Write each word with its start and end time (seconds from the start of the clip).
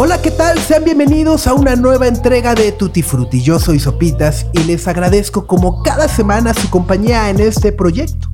Hola, 0.00 0.22
¿qué 0.22 0.30
tal? 0.30 0.60
Sean 0.60 0.84
bienvenidos 0.84 1.48
a 1.48 1.54
una 1.54 1.74
nueva 1.74 2.06
entrega 2.06 2.54
de 2.54 2.70
Tutti 2.70 3.02
Frutti. 3.02 3.42
Yo 3.42 3.58
soy 3.58 3.80
Sopitas 3.80 4.46
y 4.52 4.62
les 4.62 4.86
agradezco 4.86 5.48
como 5.48 5.82
cada 5.82 6.06
semana 6.06 6.54
su 6.54 6.70
compañía 6.70 7.28
en 7.30 7.40
este 7.40 7.72
proyecto. 7.72 8.30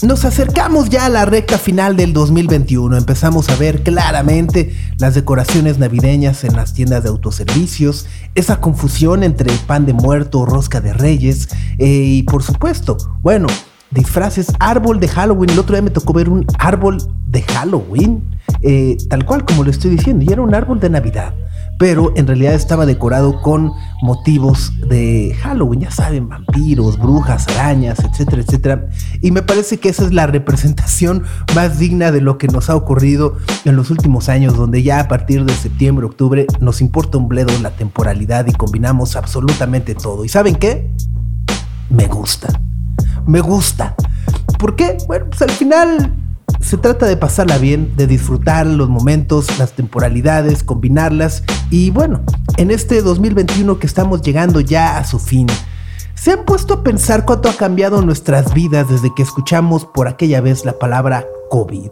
Nos 0.00 0.24
acercamos 0.24 0.88
ya 0.88 1.04
a 1.04 1.10
la 1.10 1.26
recta 1.26 1.58
final 1.58 1.94
del 1.94 2.14
2021. 2.14 2.96
Empezamos 2.96 3.50
a 3.50 3.56
ver 3.56 3.82
claramente 3.82 4.74
las 4.98 5.14
decoraciones 5.14 5.78
navideñas 5.78 6.42
en 6.44 6.56
las 6.56 6.72
tiendas 6.72 7.02
de 7.02 7.10
autoservicios, 7.10 8.06
esa 8.34 8.58
confusión 8.62 9.24
entre 9.24 9.52
pan 9.66 9.84
de 9.84 9.92
muerto, 9.92 10.46
rosca 10.46 10.80
de 10.80 10.94
reyes 10.94 11.50
eh, 11.76 11.86
y 11.86 12.22
por 12.22 12.42
supuesto, 12.42 12.96
bueno, 13.20 13.48
disfraces, 13.90 14.52
árbol 14.60 15.00
de 15.00 15.08
Halloween. 15.08 15.50
El 15.50 15.58
otro 15.58 15.74
día 15.74 15.82
me 15.82 15.90
tocó 15.90 16.12
ver 16.12 16.28
un 16.28 16.46
árbol 16.58 16.98
de 17.26 17.42
Halloween 17.42 18.22
eh, 18.62 18.96
tal 19.08 19.24
cual 19.24 19.44
como 19.44 19.62
lo 19.62 19.70
estoy 19.70 19.90
diciendo, 19.90 20.24
y 20.24 20.32
era 20.32 20.42
un 20.42 20.54
árbol 20.54 20.80
de 20.80 20.90
Navidad, 20.90 21.32
pero 21.78 22.12
en 22.16 22.26
realidad 22.26 22.54
estaba 22.54 22.86
decorado 22.86 23.40
con 23.40 23.72
motivos 24.02 24.72
de 24.88 25.36
Halloween, 25.40 25.82
ya 25.82 25.90
saben, 25.92 26.28
vampiros, 26.28 26.98
brujas, 26.98 27.46
arañas, 27.48 28.00
etcétera, 28.00 28.42
etcétera. 28.42 28.88
Y 29.20 29.30
me 29.30 29.42
parece 29.42 29.78
que 29.78 29.88
esa 29.88 30.04
es 30.04 30.12
la 30.12 30.26
representación 30.26 31.22
más 31.54 31.78
digna 31.78 32.10
de 32.10 32.20
lo 32.20 32.36
que 32.36 32.48
nos 32.48 32.68
ha 32.68 32.74
ocurrido 32.74 33.36
en 33.64 33.76
los 33.76 33.90
últimos 33.90 34.28
años, 34.28 34.56
donde 34.56 34.82
ya 34.82 35.00
a 35.00 35.08
partir 35.08 35.44
de 35.44 35.52
septiembre, 35.52 36.06
octubre, 36.06 36.46
nos 36.60 36.80
importa 36.80 37.18
un 37.18 37.28
bledo 37.28 37.52
la 37.62 37.70
temporalidad 37.70 38.46
y 38.46 38.52
combinamos 38.52 39.14
absolutamente 39.14 39.94
todo. 39.94 40.24
¿Y 40.24 40.28
saben 40.28 40.56
qué? 40.56 40.90
Me 41.90 42.06
gusta. 42.06 42.60
Me 43.28 43.40
gusta. 43.40 43.94
¿Por 44.58 44.74
qué? 44.74 44.96
Bueno, 45.06 45.26
pues 45.28 45.42
al 45.42 45.50
final 45.50 46.14
se 46.60 46.78
trata 46.78 47.04
de 47.04 47.18
pasarla 47.18 47.58
bien, 47.58 47.94
de 47.94 48.06
disfrutar 48.06 48.66
los 48.66 48.88
momentos, 48.88 49.58
las 49.58 49.72
temporalidades, 49.72 50.64
combinarlas 50.64 51.44
y 51.68 51.90
bueno, 51.90 52.22
en 52.56 52.70
este 52.70 53.02
2021 53.02 53.78
que 53.78 53.86
estamos 53.86 54.22
llegando 54.22 54.60
ya 54.60 54.96
a 54.96 55.04
su 55.04 55.18
fin, 55.18 55.46
¿se 56.14 56.32
han 56.32 56.46
puesto 56.46 56.72
a 56.72 56.82
pensar 56.82 57.26
cuánto 57.26 57.50
ha 57.50 57.52
cambiado 57.52 58.00
nuestras 58.00 58.54
vidas 58.54 58.88
desde 58.88 59.14
que 59.14 59.24
escuchamos 59.24 59.84
por 59.84 60.08
aquella 60.08 60.40
vez 60.40 60.64
la 60.64 60.78
palabra 60.78 61.26
COVID? 61.50 61.90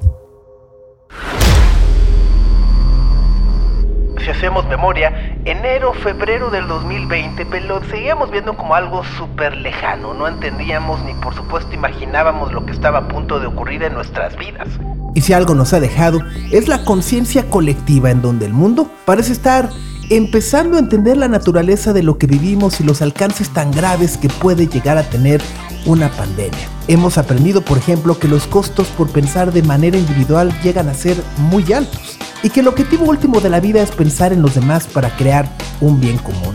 si 4.26 4.30
hacemos 4.30 4.66
memoria, 4.66 5.35
enero, 5.46 5.92
febrero 5.92 6.50
del 6.50 6.66
2020, 6.66 7.46
pero 7.46 7.66
lo 7.66 7.84
seguíamos 7.88 8.32
viendo 8.32 8.56
como 8.56 8.74
algo 8.74 9.04
súper 9.16 9.56
lejano. 9.56 10.12
No 10.12 10.26
entendíamos 10.26 11.02
ni 11.04 11.14
por 11.14 11.34
supuesto 11.34 11.72
imaginábamos 11.72 12.52
lo 12.52 12.66
que 12.66 12.72
estaba 12.72 12.98
a 12.98 13.08
punto 13.08 13.38
de 13.38 13.46
ocurrir 13.46 13.84
en 13.84 13.94
nuestras 13.94 14.36
vidas. 14.36 14.68
Y 15.14 15.20
si 15.20 15.32
algo 15.32 15.54
nos 15.54 15.72
ha 15.72 15.80
dejado, 15.80 16.20
es 16.50 16.66
la 16.66 16.84
conciencia 16.84 17.48
colectiva 17.48 18.10
en 18.10 18.22
donde 18.22 18.46
el 18.46 18.52
mundo 18.52 18.90
parece 19.04 19.32
estar 19.32 19.70
empezando 20.10 20.76
a 20.76 20.80
entender 20.80 21.16
la 21.16 21.28
naturaleza 21.28 21.92
de 21.92 22.02
lo 22.02 22.18
que 22.18 22.26
vivimos 22.26 22.80
y 22.80 22.84
los 22.84 23.00
alcances 23.00 23.50
tan 23.50 23.70
graves 23.70 24.18
que 24.18 24.28
puede 24.28 24.66
llegar 24.66 24.98
a 24.98 25.04
tener 25.04 25.40
una 25.86 26.08
pandemia. 26.10 26.68
Hemos 26.88 27.18
aprendido, 27.18 27.62
por 27.62 27.78
ejemplo, 27.78 28.18
que 28.18 28.28
los 28.28 28.46
costos 28.48 28.88
por 28.88 29.10
pensar 29.10 29.52
de 29.52 29.62
manera 29.62 29.96
individual 29.96 30.52
llegan 30.62 30.88
a 30.88 30.94
ser 30.94 31.16
muy 31.38 31.72
altos 31.72 32.18
y 32.42 32.50
que 32.50 32.60
el 32.60 32.68
objetivo 32.68 33.06
último 33.06 33.40
de 33.40 33.50
la 33.50 33.60
vida 33.60 33.82
es 33.82 33.90
pensar 33.90 34.32
en 34.32 34.42
los 34.42 34.54
demás 34.54 34.86
para 34.86 35.10
crear 35.10 35.48
un 35.80 36.00
bien 36.00 36.18
común. 36.18 36.54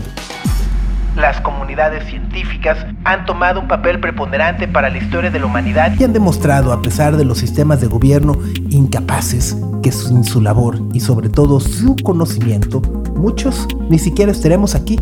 Las 1.16 1.42
comunidades 1.42 2.08
científicas 2.08 2.78
han 3.04 3.26
tomado 3.26 3.60
un 3.60 3.68
papel 3.68 4.00
preponderante 4.00 4.66
para 4.66 4.88
la 4.88 4.96
historia 4.96 5.30
de 5.30 5.40
la 5.40 5.46
humanidad 5.46 5.92
y 5.98 6.04
han 6.04 6.14
demostrado, 6.14 6.72
a 6.72 6.80
pesar 6.80 7.18
de 7.18 7.26
los 7.26 7.36
sistemas 7.36 7.82
de 7.82 7.86
gobierno 7.86 8.38
incapaces, 8.70 9.56
que 9.82 9.92
sin 9.92 10.24
su 10.24 10.40
labor 10.40 10.80
y 10.94 11.00
sobre 11.00 11.28
todo 11.28 11.60
su 11.60 11.96
conocimiento, 11.96 12.80
muchos 13.14 13.68
ni 13.90 13.98
siquiera 13.98 14.32
estaremos 14.32 14.74
aquí. 14.74 14.98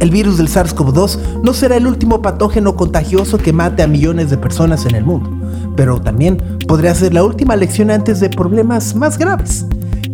El 0.00 0.10
virus 0.10 0.36
del 0.36 0.48
SARS-CoV-2 0.48 1.42
no 1.44 1.54
será 1.54 1.76
el 1.76 1.86
último 1.86 2.22
patógeno 2.22 2.74
contagioso 2.74 3.38
que 3.38 3.52
mate 3.52 3.84
a 3.84 3.86
millones 3.86 4.30
de 4.30 4.38
personas 4.38 4.84
en 4.84 4.96
el 4.96 5.04
mundo, 5.04 5.30
pero 5.76 6.00
también 6.00 6.38
podría 6.66 6.94
ser 6.94 7.14
la 7.14 7.22
última 7.22 7.54
lección 7.54 7.92
antes 7.92 8.18
de 8.18 8.30
problemas 8.30 8.96
más 8.96 9.16
graves. 9.16 9.64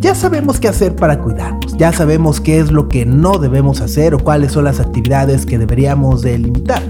Ya 0.03 0.15
sabemos 0.15 0.59
qué 0.59 0.67
hacer 0.67 0.97
para 0.97 1.19
cuidarnos, 1.19 1.77
ya 1.77 1.93
sabemos 1.93 2.41
qué 2.41 2.59
es 2.59 2.73
lo 2.73 2.89
que 2.89 3.05
no 3.05 3.37
debemos 3.37 3.79
hacer 3.79 4.13
o 4.13 4.19
cuáles 4.19 4.51
son 4.51 4.65
las 4.65 4.81
actividades 4.81 5.45
que 5.45 5.57
deberíamos 5.57 6.21
de 6.21 6.37
limitar. 6.37 6.81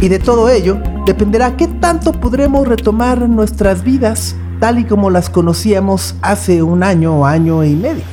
Y 0.00 0.08
de 0.08 0.20
todo 0.20 0.48
ello 0.48 0.78
dependerá 1.04 1.56
qué 1.56 1.66
tanto 1.66 2.12
podremos 2.12 2.68
retomar 2.68 3.28
nuestras 3.28 3.82
vidas 3.82 4.36
tal 4.60 4.78
y 4.78 4.84
como 4.84 5.10
las 5.10 5.28
conocíamos 5.28 6.14
hace 6.22 6.62
un 6.62 6.84
año 6.84 7.18
o 7.18 7.26
año 7.26 7.64
y 7.64 7.74
medio. 7.74 8.04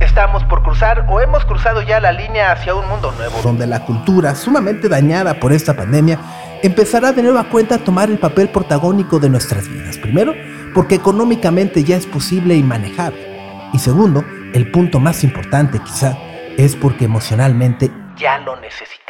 Estamos 0.00 0.44
por 0.44 0.62
cruzar 0.62 1.06
o 1.08 1.18
hemos 1.18 1.46
cruzado 1.46 1.80
ya 1.80 2.00
la 2.00 2.12
línea 2.12 2.52
hacia 2.52 2.74
un 2.74 2.86
mundo 2.86 3.14
nuevo, 3.16 3.36
donde 3.42 3.66
la 3.66 3.86
cultura, 3.86 4.34
sumamente 4.34 4.90
dañada 4.90 5.40
por 5.40 5.54
esta 5.54 5.74
pandemia, 5.74 6.18
empezará 6.62 7.12
de 7.12 7.22
nueva 7.22 7.44
cuenta 7.44 7.76
a 7.76 7.78
tomar 7.78 8.10
el 8.10 8.18
papel 8.18 8.50
protagónico 8.50 9.18
de 9.18 9.30
nuestras 9.30 9.66
vidas. 9.70 9.96
Primero, 9.96 10.34
porque 10.74 10.96
económicamente 10.96 11.82
ya 11.82 11.96
es 11.96 12.04
posible 12.04 12.56
y 12.56 12.62
manejable. 12.62 13.29
Y 13.72 13.78
segundo, 13.78 14.24
el 14.52 14.70
punto 14.70 14.98
más 14.98 15.22
importante 15.22 15.78
quizá, 15.78 16.16
es 16.56 16.74
porque 16.74 17.04
emocionalmente 17.04 17.90
ya 18.16 18.38
lo 18.38 18.60
necesitamos. 18.60 19.00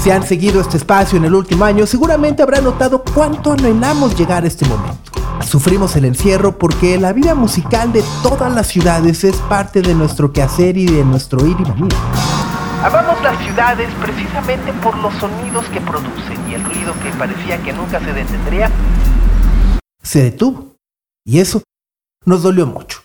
Si 0.00 0.10
han 0.10 0.22
seguido 0.22 0.60
este 0.60 0.76
espacio 0.76 1.18
en 1.18 1.24
el 1.24 1.34
último 1.34 1.64
año, 1.64 1.86
seguramente 1.86 2.42
habrán 2.42 2.64
notado 2.64 3.02
cuánto 3.02 3.52
anhelamos 3.52 4.18
llegar 4.18 4.44
a 4.44 4.46
este 4.46 4.66
momento. 4.66 5.12
Sufrimos 5.42 5.94
el 5.96 6.06
encierro 6.06 6.58
porque 6.58 6.98
la 6.98 7.12
vida 7.12 7.34
musical 7.34 7.92
de 7.92 8.02
todas 8.22 8.52
las 8.52 8.66
ciudades 8.66 9.24
es 9.24 9.36
parte 9.36 9.82
de 9.82 9.94
nuestro 9.94 10.32
quehacer 10.32 10.76
y 10.76 10.86
de 10.86 11.04
nuestro 11.04 11.46
ir 11.46 11.56
y 11.58 11.64
venir. 11.64 11.92
Amamos 12.82 13.22
las 13.22 13.38
ciudades 13.44 13.88
precisamente 14.00 14.72
por 14.82 14.96
los 14.98 15.14
sonidos 15.14 15.64
que 15.66 15.80
producen 15.80 16.38
y 16.50 16.54
el 16.54 16.64
ruido 16.64 16.92
que 17.02 17.10
parecía 17.10 17.62
que 17.62 17.72
nunca 17.72 18.00
se 18.00 18.12
detendría, 18.12 18.70
se 20.02 20.22
detuvo. 20.22 20.76
Y 21.24 21.40
eso 21.40 21.62
nos 22.24 22.42
dolió 22.42 22.66
mucho. 22.66 23.00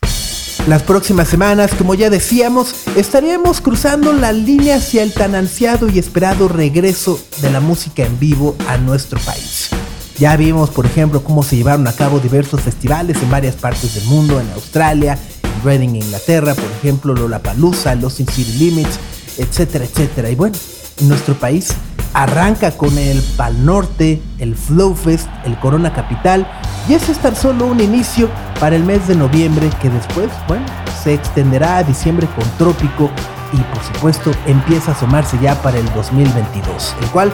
Las 0.68 0.84
próximas 0.84 1.28
semanas, 1.28 1.72
como 1.75 1.96
ya 1.96 2.09
decíamos, 2.09 2.88
estaríamos 2.96 3.62
cruzando 3.62 4.13
la 4.13 4.31
línea 4.31 4.75
hacia 4.75 5.03
el 5.03 5.13
tan 5.13 5.34
ansiado 5.34 5.90
y 5.90 5.97
esperado 5.97 6.47
regreso 6.47 7.19
de 7.41 7.50
la 7.50 7.59
música 7.59 8.06
en 8.06 8.19
vivo 8.19 8.56
a 8.68 8.78
nuestro 8.78 9.19
país. 9.22 9.69
Ya 10.19 10.35
vimos, 10.35 10.69
por 10.69 10.85
ejemplo, 10.85 11.24
cómo 11.24 11.44
se 11.44 11.56
llevaron 11.56 11.88
a 11.88 11.94
cabo 11.94 12.19
diversos 12.19 12.62
festivales 12.62 13.18
en 13.24 13.31
varias 13.31 13.56
partes 13.56 13.96
del 13.96 14.03
mundo, 14.06 14.40
en 14.40 14.52
Australia, 14.52 15.18
en 15.44 15.63
Reading, 15.63 15.96
Inglaterra, 15.96 16.53
por 16.53 16.69
ejemplo, 16.80 17.13
Lollapalooza, 17.13 17.96
Los 17.96 18.19
In 18.19 18.28
City 18.28 18.51
Limits, 18.59 19.00
etcétera, 19.38 19.86
etcétera. 19.86 20.30
Y 20.30 20.36
bueno, 20.36 20.57
en 21.00 21.07
nuestro 21.07 21.36
país 21.36 21.69
arranca 22.14 22.72
con 22.72 22.97
el 22.97 23.22
Pal 23.38 23.66
Norte, 23.66 24.22
el 24.40 24.56
Flow 24.56 24.96
Fest, 24.96 25.30
el 25.46 25.58
Corona 25.59 25.94
Capital 25.94 26.47
y 26.88 26.94
es 26.94 27.20
tan 27.20 27.36
solo 27.36 27.66
un 27.68 27.80
inicio 27.80 28.30
para 28.59 28.75
el 28.75 28.84
mes 28.84 29.08
de 29.08 29.16
noviembre 29.16 29.70
que 29.81 29.90
después, 29.90 30.30
bueno, 30.48 30.66
se 31.03 31.14
extenderá 31.14 31.78
a 31.78 31.84
diciembre 31.84 32.28
con 32.36 32.44
Trópico 32.58 33.12
y 33.54 33.57
por 33.57 33.84
supuesto 33.84 34.31
empieza 34.48 34.92
a 34.92 34.95
asomarse 34.95 35.38
ya 35.39 35.56
para 35.62 35.78
el 35.78 35.86
2022, 35.94 36.95
el 37.01 37.07
cual 37.10 37.31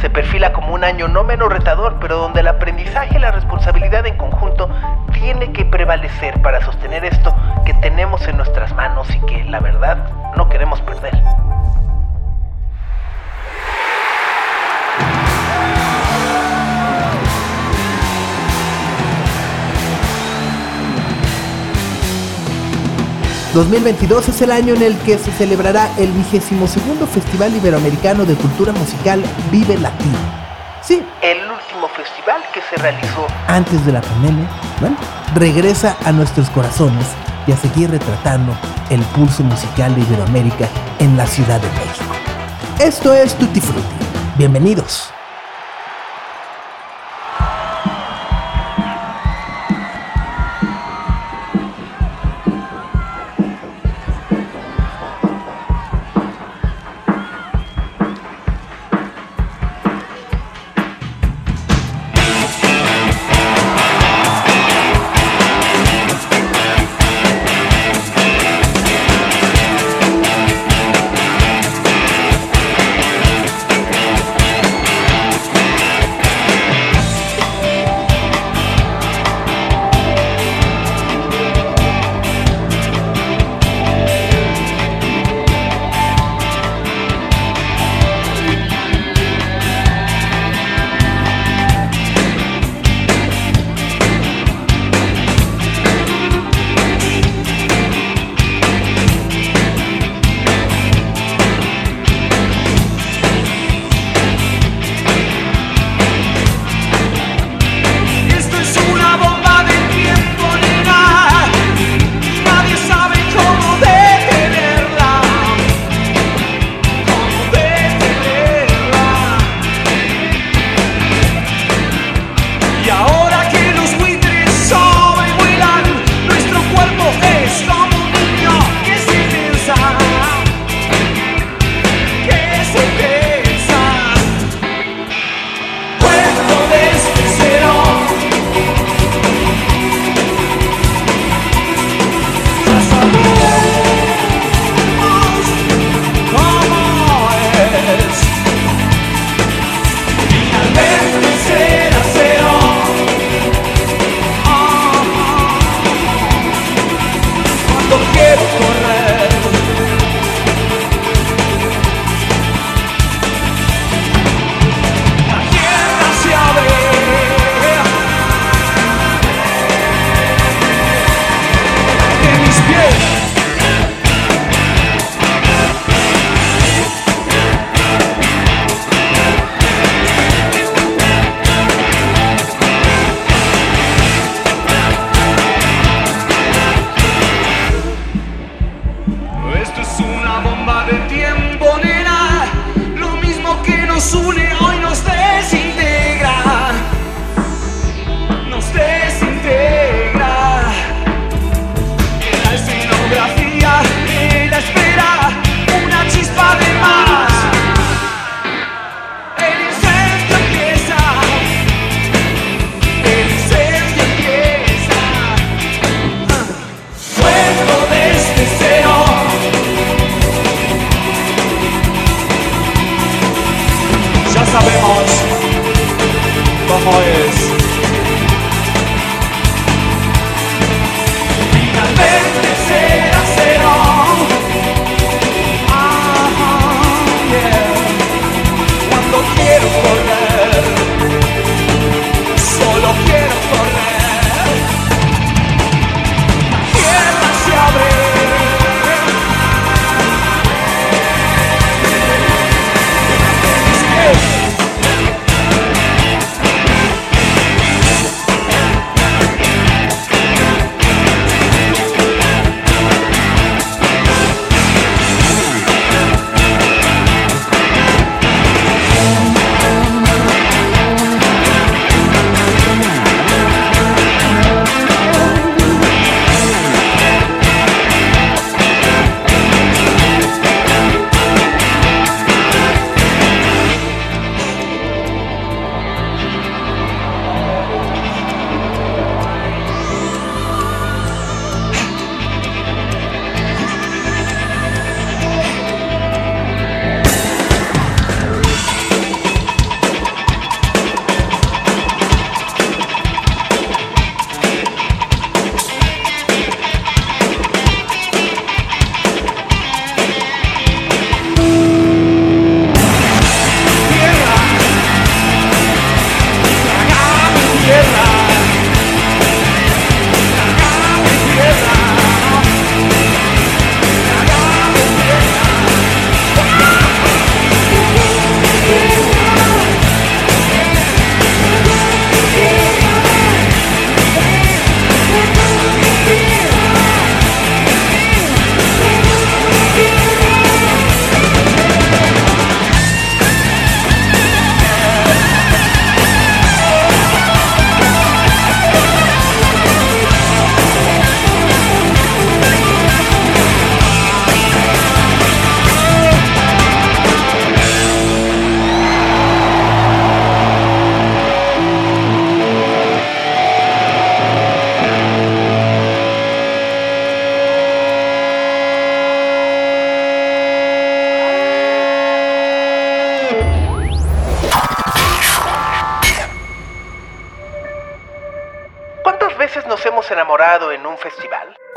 se 0.00 0.10
perfila 0.10 0.52
como 0.52 0.74
un 0.74 0.84
año 0.84 1.08
no 1.08 1.24
menos 1.24 1.50
retador, 1.50 1.96
pero 2.00 2.18
donde 2.18 2.40
el 2.40 2.48
aprendizaje 2.48 3.16
y 3.16 3.20
la 3.20 3.30
responsabilidad 3.30 4.06
en 4.06 4.16
conjunto 4.16 4.68
tiene 5.12 5.52
que 5.52 5.64
prevalecer 5.64 6.40
para 6.42 6.62
sostener 6.64 7.04
esto 7.04 7.34
que 7.64 7.74
tenemos 7.74 8.26
en 8.28 8.36
nuestras 8.36 8.74
manos 8.74 9.08
y 9.14 9.18
que 9.20 9.44
la 9.44 9.60
verdad 9.60 9.96
no 10.36 10.48
queremos 10.48 10.80
perder. 10.82 11.14
2022 23.54 24.30
es 24.30 24.42
el 24.42 24.50
año 24.50 24.74
en 24.74 24.82
el 24.82 24.98
que 24.98 25.16
se 25.16 25.30
celebrará 25.30 25.88
el 25.96 26.10
vigésimo 26.10 26.66
segundo 26.66 27.06
Festival 27.06 27.54
Iberoamericano 27.54 28.24
de 28.24 28.34
Cultura 28.34 28.72
Musical 28.72 29.22
Vive 29.52 29.78
Latino. 29.78 30.18
Sí, 30.82 31.00
el 31.22 31.38
último 31.38 31.86
festival 31.96 32.42
que 32.52 32.60
se 32.68 32.82
realizó 32.82 33.28
antes 33.46 33.86
de 33.86 33.92
la 33.92 34.00
pandemia, 34.00 34.48
regresa 35.36 35.96
a 36.04 36.10
nuestros 36.10 36.50
corazones 36.50 37.06
y 37.46 37.52
a 37.52 37.56
seguir 37.56 37.90
retratando 37.92 38.52
el 38.90 39.00
pulso 39.14 39.44
musical 39.44 39.94
de 39.94 40.00
Iberoamérica 40.00 40.68
en 40.98 41.16
la 41.16 41.24
Ciudad 41.24 41.60
de 41.60 41.68
México. 41.68 42.12
Esto 42.80 43.14
es 43.14 43.38
Tutti 43.38 43.60
Frutti. 43.60 43.94
Bienvenidos. 44.36 45.13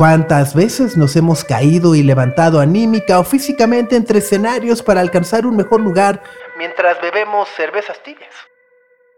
¿Cuántas 0.07 0.55
veces 0.55 0.95
nos 0.95 1.17
hemos 1.17 1.43
caído 1.43 1.93
y 1.93 2.01
levantado 2.01 2.61
anímica 2.61 3.19
o 3.19 3.25
físicamente 3.25 3.97
entre 3.97 4.19
escenarios 4.19 4.81
para 4.81 5.01
alcanzar 5.01 5.45
un 5.45 5.57
mejor 5.57 5.81
lugar 5.81 6.23
mientras 6.57 7.01
bebemos 7.01 7.49
cervezas 7.57 8.01
tibias? 8.03 8.33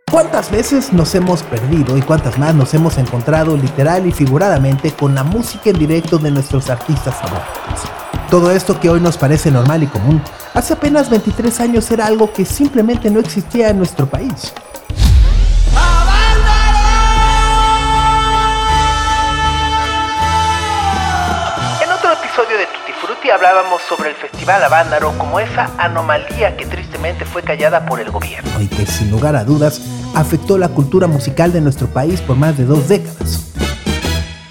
¿Cuántas 0.10 0.50
veces 0.50 0.92
nos 0.92 1.14
hemos 1.14 1.44
perdido 1.44 1.96
y 1.96 2.02
cuántas 2.02 2.40
más 2.40 2.56
nos 2.56 2.74
hemos 2.74 2.98
encontrado 2.98 3.56
literal 3.56 4.08
y 4.08 4.12
figuradamente 4.12 4.92
con 4.92 5.14
la 5.14 5.24
música 5.24 5.70
en 5.70 5.78
directo 5.78 6.18
de 6.18 6.32
nuestros 6.32 6.72
artistas 6.72 7.14
favoritos? 7.18 7.84
Todo 8.32 8.50
esto 8.50 8.80
que 8.80 8.90
hoy 8.90 9.00
nos 9.00 9.16
parece 9.16 9.52
normal 9.52 9.84
y 9.84 9.88
común, 9.88 10.20
hace 10.56 10.74
apenas 10.74 11.12
23 11.12 11.60
años 11.60 11.92
era 11.92 12.08
algo 12.08 12.34
que 12.34 12.46
simplemente 12.46 13.12
no 13.12 13.20
existía 13.20 13.70
en 13.70 13.78
nuestro 13.78 14.08
país. 14.08 14.52
Hablábamos 23.32 23.84
sobre 23.88 24.10
el 24.10 24.16
Festival 24.16 24.64
Avándaro 24.64 25.16
como 25.18 25.40
esa 25.40 25.70
anomalía 25.78 26.58
que 26.58 26.66
tristemente 26.66 27.26
fue 27.26 27.44
callada 27.44 27.86
por 27.86 28.00
el 28.00 28.10
gobierno. 28.10 28.50
Y 28.60 28.68
que 28.68 28.88
sin 28.88 29.12
lugar 29.12 29.36
a 29.36 29.44
dudas 29.44 29.82
afectó 30.16 30.58
la 30.58 30.70
cultura 30.70 31.06
musical 31.06 31.54
de 31.54 31.62
nuestro 31.62 31.88
país 31.88 32.22
por 32.22 32.38
más 32.38 32.58
de 32.58 32.66
dos 32.66 32.88
décadas. 32.88 33.52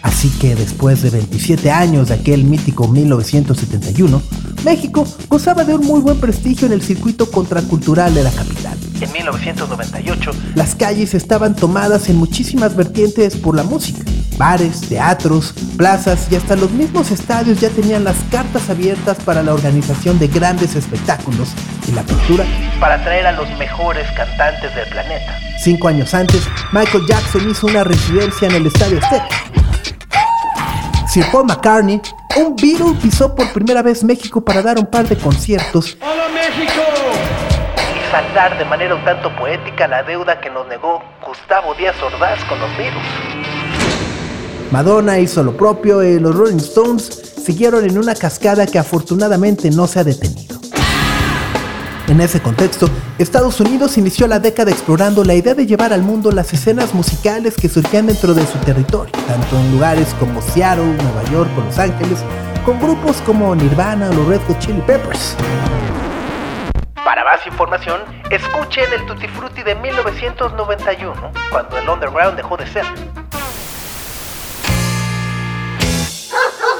Así 0.02 0.30
que 0.38 0.54
después 0.54 1.02
de 1.02 1.10
27 1.10 1.72
años 1.72 2.08
de 2.08 2.14
aquel 2.14 2.44
mítico 2.44 2.86
1971, 2.86 4.22
México 4.64 5.04
gozaba 5.28 5.64
de 5.64 5.74
un 5.74 5.84
muy 5.84 6.00
buen 6.00 6.20
prestigio 6.20 6.66
en 6.66 6.72
el 6.72 6.82
circuito 6.82 7.30
contracultural 7.30 8.14
de 8.14 8.22
la 8.22 8.30
capital. 8.30 8.78
En 9.00 9.12
1998, 9.12 10.30
las 10.54 10.76
calles 10.76 11.14
estaban 11.14 11.56
tomadas 11.56 12.08
en 12.08 12.16
muchísimas 12.16 12.76
vertientes 12.76 13.36
por 13.36 13.56
la 13.56 13.64
música. 13.64 14.04
Bares, 14.38 14.88
teatros, 14.88 15.52
plazas 15.76 16.28
y 16.30 16.36
hasta 16.36 16.54
los 16.54 16.70
mismos 16.70 17.10
estadios 17.10 17.60
ya 17.60 17.70
tenían 17.70 18.04
las 18.04 18.14
cartas 18.30 18.70
abiertas 18.70 19.18
para 19.24 19.42
la 19.42 19.52
organización 19.52 20.16
de 20.20 20.28
grandes 20.28 20.76
espectáculos 20.76 21.48
y 21.88 21.92
la 21.92 22.04
cultura 22.04 22.44
para 22.78 22.94
atraer 22.94 23.26
a 23.26 23.32
los 23.32 23.48
mejores 23.58 24.08
cantantes 24.12 24.72
del 24.76 24.88
planeta. 24.90 25.36
Cinco 25.58 25.88
años 25.88 26.14
antes, 26.14 26.48
Michael 26.70 27.04
Jackson 27.08 27.50
hizo 27.50 27.66
una 27.66 27.82
residencia 27.82 28.46
en 28.46 28.54
el 28.54 28.66
Estadio 28.66 29.00
Azteca. 29.02 29.26
Sir 31.08 31.26
Paul 31.32 31.46
McCartney, 31.46 32.00
un 32.36 32.54
Beatle, 32.54 32.94
pisó 33.02 33.34
por 33.34 33.52
primera 33.52 33.82
vez 33.82 34.04
México 34.04 34.40
para 34.44 34.62
dar 34.62 34.78
un 34.78 34.86
par 34.86 35.08
de 35.08 35.16
conciertos. 35.16 35.98
¡Hola 36.00 36.28
México! 36.32 36.82
Y 37.74 38.10
saltar 38.12 38.56
de 38.56 38.64
manera 38.66 38.94
un 38.94 39.04
tanto 39.04 39.34
poética 39.34 39.88
la 39.88 40.04
deuda 40.04 40.40
que 40.40 40.48
nos 40.48 40.68
negó 40.68 41.02
Gustavo 41.26 41.74
Díaz 41.74 42.00
Ordaz 42.00 42.38
con 42.44 42.60
los 42.60 42.70
Beatles. 42.76 43.57
Madonna 44.70 45.18
hizo 45.18 45.42
lo 45.42 45.56
propio 45.56 46.02
y 46.02 46.20
los 46.20 46.34
Rolling 46.34 46.58
Stones 46.58 47.04
siguieron 47.42 47.86
en 47.86 47.96
una 47.98 48.14
cascada 48.14 48.66
que 48.66 48.78
afortunadamente 48.78 49.70
no 49.70 49.86
se 49.86 50.00
ha 50.00 50.04
detenido. 50.04 50.60
En 52.06 52.20
ese 52.20 52.40
contexto, 52.40 52.88
Estados 53.18 53.60
Unidos 53.60 53.96
inició 53.96 54.26
la 54.26 54.40
década 54.40 54.70
explorando 54.70 55.24
la 55.24 55.34
idea 55.34 55.54
de 55.54 55.66
llevar 55.66 55.94
al 55.94 56.02
mundo 56.02 56.32
las 56.32 56.52
escenas 56.52 56.94
musicales 56.94 57.54
que 57.56 57.68
surgían 57.68 58.06
dentro 58.06 58.34
de 58.34 58.46
su 58.46 58.58
territorio, 58.58 59.12
tanto 59.26 59.58
en 59.58 59.72
lugares 59.72 60.14
como 60.18 60.42
Seattle, 60.42 60.84
Nueva 60.84 61.24
York 61.30 61.50
o 61.56 61.62
Los 61.62 61.78
Ángeles, 61.78 62.18
con 62.64 62.78
grupos 62.78 63.16
como 63.24 63.54
Nirvana 63.54 64.10
o 64.10 64.14
los 64.14 64.26
Red 64.26 64.40
Hot 64.48 64.58
Chili 64.58 64.82
Peppers. 64.82 65.34
Para 67.04 67.24
más 67.24 67.46
información, 67.46 68.02
escuchen 68.30 68.84
el 68.94 69.06
Tutti 69.06 69.28
Frutti 69.28 69.62
de 69.62 69.74
1991, 69.76 71.32
cuando 71.50 71.78
el 71.78 71.88
underground 71.88 72.36
dejó 72.36 72.56
de 72.58 72.66
ser. 72.66 72.84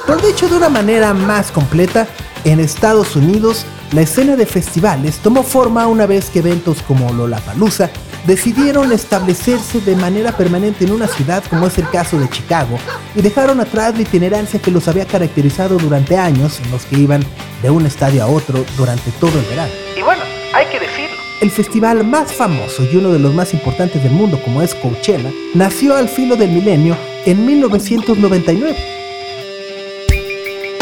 Por 0.09 0.23
dicho 0.23 0.49
de 0.49 0.57
una 0.57 0.71
manera 0.71 1.13
más 1.13 1.53
completa, 1.53 2.09
en 2.47 2.61
Estados 2.61 3.15
Unidos, 3.15 3.67
la 3.93 4.01
escena 4.01 4.37
de 4.37 4.47
festivales 4.47 5.19
tomó 5.19 5.43
forma 5.43 5.87
una 5.87 6.07
vez 6.07 6.31
que 6.31 6.39
eventos 6.39 6.81
como 6.81 7.13
Lollapalooza 7.13 7.91
decidieron 8.27 8.91
establecerse 8.91 9.83
de 9.83 9.95
manera 9.97 10.33
permanente 10.33 10.87
en 10.87 10.93
una 10.93 11.09
ciudad 11.09 11.45
como 11.51 11.67
es 11.67 11.77
el 11.77 11.91
caso 11.91 12.19
de 12.19 12.27
Chicago 12.31 12.79
y 13.15 13.21
dejaron 13.21 13.61
atrás 13.61 13.97
la 13.97 14.01
itinerancia 14.01 14.63
que 14.63 14.71
los 14.71 14.89
había 14.89 15.05
caracterizado 15.05 15.77
durante 15.77 16.17
años 16.17 16.59
en 16.65 16.71
los 16.71 16.87
que 16.87 16.97
iban 16.97 17.23
de 17.61 17.69
un 17.69 17.85
estadio 17.85 18.23
a 18.23 18.29
otro 18.29 18.65
durante 18.79 19.11
todo 19.21 19.39
el 19.39 19.45
verano. 19.45 19.73
Y 19.95 20.01
bueno, 20.01 20.23
hay 20.55 20.65
que 20.69 20.81
decirlo. 20.81 21.19
El 21.43 21.51
festival 21.51 22.03
más 22.07 22.33
famoso 22.33 22.83
y 22.91 22.97
uno 22.97 23.13
de 23.13 23.19
los 23.19 23.35
más 23.35 23.53
importantes 23.53 24.03
del 24.03 24.13
mundo 24.13 24.41
como 24.43 24.63
es 24.63 24.75
Coachella 24.75 25.31
nació 25.53 25.97
al 25.97 26.09
filo 26.09 26.35
del 26.37 26.49
milenio 26.49 26.97
en 27.27 27.45
1999 27.45 28.98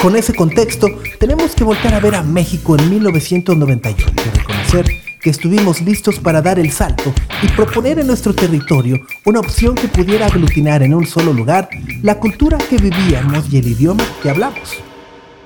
con 0.01 0.17
ese 0.17 0.35
contexto, 0.35 0.89
tenemos 1.19 1.55
que 1.55 1.65
volver 1.65 1.95
a 1.95 2.01
ver 2.01 2.15
a 2.15 2.23
México 2.23 2.77
en 2.77 2.91
1991 2.91 4.13
y 4.13 4.39
reconocer 4.39 4.87
que 5.21 5.31
estuvimos 5.31 5.81
listos 5.81 6.19
para 6.19 6.43
dar 6.43 6.59
el 6.59 6.71
salto 6.71 7.13
y 7.43 7.49
proponer 7.49 7.99
en 7.99 8.07
nuestro 8.07 8.35
territorio 8.35 9.01
una 9.25 9.41
opción 9.41 9.75
que 9.75 9.89
pudiera 9.89 10.27
aglutinar 10.27 10.83
en 10.83 10.95
un 10.95 11.07
solo 11.07 11.33
lugar 11.33 11.69
la 12.03 12.19
cultura 12.19 12.59
que 12.59 12.77
vivíamos 12.77 13.53
y 13.53 13.59
el 13.59 13.69
idioma 13.69 14.05
que 14.23 14.31
hablamos. 14.31 14.77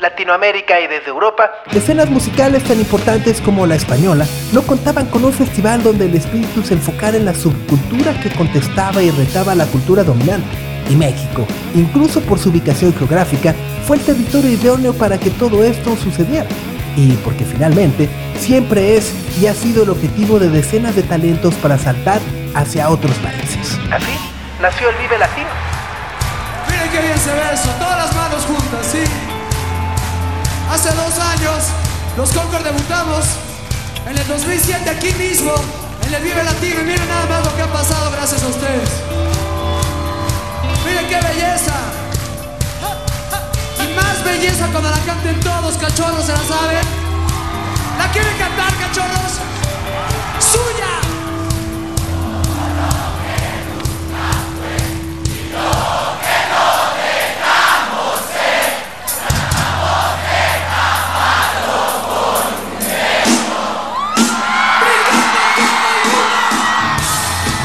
Latinoamérica 0.01 0.81
y 0.81 0.87
desde 0.87 1.09
Europa, 1.09 1.51
escenas 1.73 2.11
musicales 2.11 2.65
tan 2.65 2.79
importantes 2.79 3.41
como 3.41 3.67
la 3.67 3.75
española 3.75 4.27
no 4.53 4.63
contaban 4.63 5.07
con 5.07 5.25
un 5.25 5.33
festival 5.33 5.83
donde 5.83 6.07
el 6.07 6.15
espíritu 6.15 6.63
se 6.63 6.75
enfocara 6.75 7.17
en 7.17 7.27
la 7.27 7.35
subcultura 7.35 8.19
que 8.21 8.31
contestaba 8.31 9.03
y 9.03 9.11
retaba 9.11 9.53
a 9.53 9.55
la 9.55 9.67
cultura 9.67 10.03
dominante. 10.03 10.49
Y 10.89 10.97
México, 10.97 11.47
incluso 11.75 12.21
por 12.23 12.39
su 12.39 12.49
ubicación 12.49 12.93
geográfica, 12.95 13.55
fue 13.87 13.97
el 13.99 14.03
territorio 14.03 14.51
idóneo 14.51 14.93
para 14.95 15.19
que 15.19 15.31
todo 15.31 15.63
esto 15.63 15.95
sucediera. 15.97 16.49
Y 16.97 17.13
porque 17.25 17.45
finalmente 17.45 18.09
siempre 18.39 18.97
es 18.97 19.15
y 19.41 19.47
ha 19.47 19.55
sido 19.55 19.85
el 19.85 19.91
objetivo 19.91 20.41
de 20.41 20.49
decenas 20.49 20.97
de 20.97 21.03
talentos 21.03 21.55
para 21.57 21.79
saltar 21.79 22.21
hacia 22.55 22.89
otros 22.89 23.17
países. 23.19 23.79
Así 23.93 24.11
nació 24.61 24.89
el 24.89 24.97
Vive 24.97 25.19
Latino. 25.19 25.49
Miren 26.69 26.91
qué 26.91 27.01
bien 27.01 27.19
se 27.19 27.33
ve 27.33 27.41
eso, 27.53 27.71
todas 27.79 27.97
las 27.97 28.15
manos 28.17 28.45
juntas, 28.47 28.87
¿sí? 28.91 28.99
Hace 30.71 30.89
dos 30.95 31.19
años 31.19 31.65
los 32.17 32.31
Concord 32.31 32.63
debutamos 32.63 33.25
en 34.07 34.17
el 34.17 34.27
2007 34.27 34.89
aquí 34.89 35.13
mismo, 35.15 35.53
en 36.07 36.15
el 36.15 36.23
Vive 36.23 36.43
Latino 36.43 36.81
y 36.81 36.85
miren 36.85 37.09
nada 37.09 37.27
más 37.27 37.45
lo 37.45 37.57
que 37.57 37.63
ha 37.63 37.73
pasado 37.73 38.11
gracias 38.13 38.43
a 38.43 38.47
ustedes. 38.47 38.91
Miren 40.87 41.09
qué 41.09 41.21
belleza 41.27 41.75
más 43.95 44.25
belleza 44.25 44.69
cuando 44.71 44.91
la 44.91 44.99
canten 44.99 45.41
todos, 45.41 45.77
cachorros, 45.77 46.25
¿se 46.25 46.33
la 46.33 46.39
saben? 46.39 46.87
¿La 47.99 48.11
quieren 48.13 48.37
cantar, 48.39 48.73
cachorros? 48.79 49.33
¡Suya! 50.39 51.01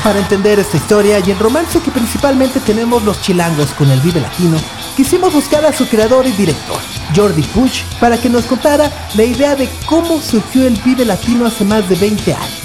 Para 0.06 0.20
entender 0.20 0.60
esta 0.60 0.78
historia 0.78 1.18
y 1.18 1.32
el 1.32 1.40
romance 1.40 1.80
que 1.80 1.90
principalmente 1.90 2.60
tenemos 2.60 3.04
los 3.04 3.24
chilangos 3.24 3.72
con 3.72 3.90
el 3.90 4.00
Vive 4.02 4.22
Latino, 4.22 4.56
quisimos 4.96 5.34
buscar 5.34 5.66
a 5.66 5.74
su 5.74 5.88
creador 5.88 6.28
y 6.28 6.32
director, 6.34 6.78
Jordi 7.16 7.42
Puch, 7.42 7.82
para 8.00 8.16
que 8.16 8.30
nos 8.30 8.46
contara 8.46 8.92
la 9.16 9.24
idea 9.24 9.56
de 9.56 9.68
cómo 9.88 10.22
surgió 10.22 10.68
el 10.68 10.76
Vive 10.86 11.06
Latino 11.06 11.48
hace 11.48 11.66
más 11.66 11.90
de 11.90 11.96
20 11.96 12.34
años. 12.36 12.62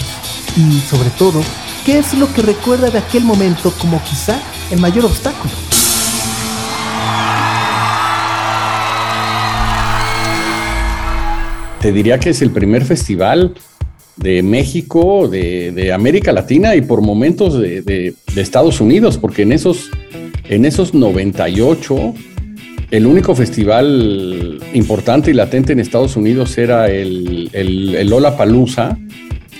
Y 0.55 0.81
sobre 0.81 1.09
todo, 1.09 1.41
qué 1.87 2.01
es 2.01 2.13
lo 2.13 2.31
que 2.35 2.43
recuerda 2.43 2.91
de 2.91 2.99
aquel 2.99 3.25
momento 3.25 3.73
como 3.81 4.05
quizá 4.05 4.39
el 4.71 4.79
mayor 4.79 5.07
obstáculo. 5.07 5.51
Te 11.81 11.91
diría 11.91 12.21
que 12.21 12.29
es 12.29 12.43
el 12.43 12.51
primer 12.51 12.85
festival 12.85 13.55
de 14.21 14.43
México, 14.43 15.29
de, 15.29 15.93
América 15.93 16.33
Latina 16.33 16.77
y 16.77 16.83
por 16.83 17.01
momentos 17.01 17.59
de, 17.59 17.83
de, 17.83 18.15
Estados 18.37 18.81
Unidos, 18.81 19.19
porque 19.19 19.43
en 19.43 19.53
esos 19.53 19.91
en 20.51 20.65
esos 20.65 20.95
98, 20.95 22.15
el 22.91 23.07
único 23.07 23.37
festival 23.37 24.61
importante 24.75 25.31
y 25.31 25.35
latente 25.35 25.73
en 25.73 25.79
Estados 25.79 26.17
Unidos 26.17 26.59
era 26.59 26.89
el, 26.91 27.49
el, 27.53 28.09
Lola 28.09 28.37
Palusa, 28.37 28.99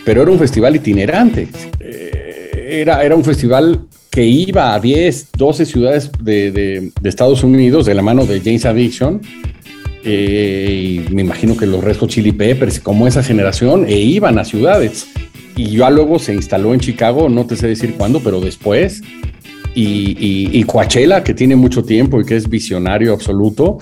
pero 0.05 0.23
era 0.23 0.33
un 0.33 0.39
festival 0.39 0.75
itinerante. 0.75 1.47
Eh, 1.79 2.81
era, 2.83 3.05
era 3.05 3.15
un 3.15 3.25
festival 3.25 3.87
que 4.11 4.25
iba 4.27 4.75
a 4.75 4.81
10, 4.81 5.29
12 5.37 5.65
ciudades 5.65 6.11
de, 6.21 6.91
Estados 7.05 7.45
Unidos 7.45 7.87
de 7.87 7.95
la 7.95 8.03
mano 8.03 8.27
de 8.27 8.41
James 8.41 8.67
Addiction. 8.67 9.21
Eh, 10.05 11.05
y 11.09 11.15
me 11.15 11.23
imagino 11.23 11.57
que 11.57 11.67
los 11.67 11.85
restos 11.85 12.09
Chili 12.09 12.33
Peppers, 12.33 12.81
como 12.81 13.07
esa 13.07 13.23
generación, 13.23 13.85
e 13.87 13.99
iban 13.99 14.39
a 14.39 14.45
ciudades. 14.45 15.09
Y 15.57 15.77
ya 15.77 15.91
luego 15.91 16.19
se 16.19 16.35
instaló 16.35 16.73
en 16.73 16.81
Chicago, 16.81 17.29
no 17.29 17.47
te 17.47 17.57
sé 17.57 17.69
decir 17.69 17.95
cuándo, 17.95 18.21
pero 18.21 18.41
después 18.41 19.03
Y, 19.75 20.65
Coachella, 20.65 21.23
que 21.23 21.35
tiene 21.35 21.55
mucho 21.55 21.85
tiempo 21.85 22.21
y 22.21 22.25
que 22.25 22.37
es 22.37 22.49
visionario 22.49 23.13
absoluto, 23.13 23.79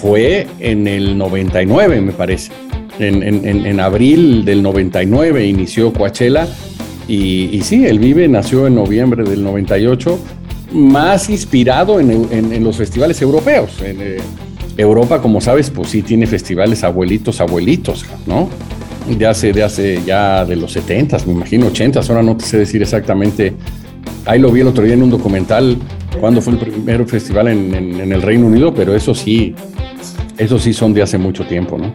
fue 0.00 0.46
en 0.60 0.86
el 0.86 1.18
99, 1.18 2.00
me 2.00 2.12
parece. 2.12 2.52
En, 2.98 3.80
abril 3.80 4.44
del 4.44 4.62
99 4.62 5.46
inició 5.46 5.92
Coachella 5.92 6.46
y, 7.08 7.60
sí, 7.64 7.86
el 7.86 7.98
Vive 7.98 8.28
nació 8.28 8.66
en 8.66 8.74
noviembre 8.74 9.24
del 9.24 9.42
98, 9.42 10.18
más 10.72 11.28
inspirado 11.28 11.98
en, 11.98 12.62
los 12.62 12.76
festivales 12.76 13.20
europeos. 13.20 13.80
En, 13.82 14.00
eh, 14.00 14.16
Europa, 14.76 15.20
como 15.20 15.40
sabes, 15.40 15.70
pues 15.70 15.90
sí 15.90 16.02
tiene 16.02 16.26
festivales 16.26 16.84
abuelitos, 16.84 17.40
abuelitos, 17.40 18.06
¿no? 18.26 18.48
De 19.08 19.26
hace, 19.26 19.52
de 19.52 19.62
hace 19.62 20.02
ya 20.04 20.44
de 20.44 20.56
los 20.56 20.72
70, 20.72 21.18
me 21.26 21.32
imagino 21.32 21.66
80, 21.66 22.00
ahora 22.00 22.22
no 22.22 22.36
te 22.36 22.44
sé 22.44 22.58
decir 22.58 22.82
exactamente. 22.82 23.54
Ahí 24.26 24.38
lo 24.38 24.50
vi 24.50 24.60
el 24.60 24.68
otro 24.68 24.84
día 24.84 24.94
en 24.94 25.02
un 25.02 25.10
documental, 25.10 25.76
cuando 26.20 26.40
fue 26.40 26.52
el 26.54 26.58
primer 26.58 27.06
festival 27.06 27.48
en, 27.48 27.74
en 27.74 28.12
el 28.12 28.22
Reino 28.22 28.46
Unido, 28.46 28.74
pero 28.74 28.94
eso 28.94 29.14
sí, 29.14 29.54
eso 30.38 30.58
sí 30.58 30.72
son 30.72 30.92
de 30.94 31.02
hace 31.02 31.18
mucho 31.18 31.44
tiempo, 31.44 31.78
¿no? 31.78 31.92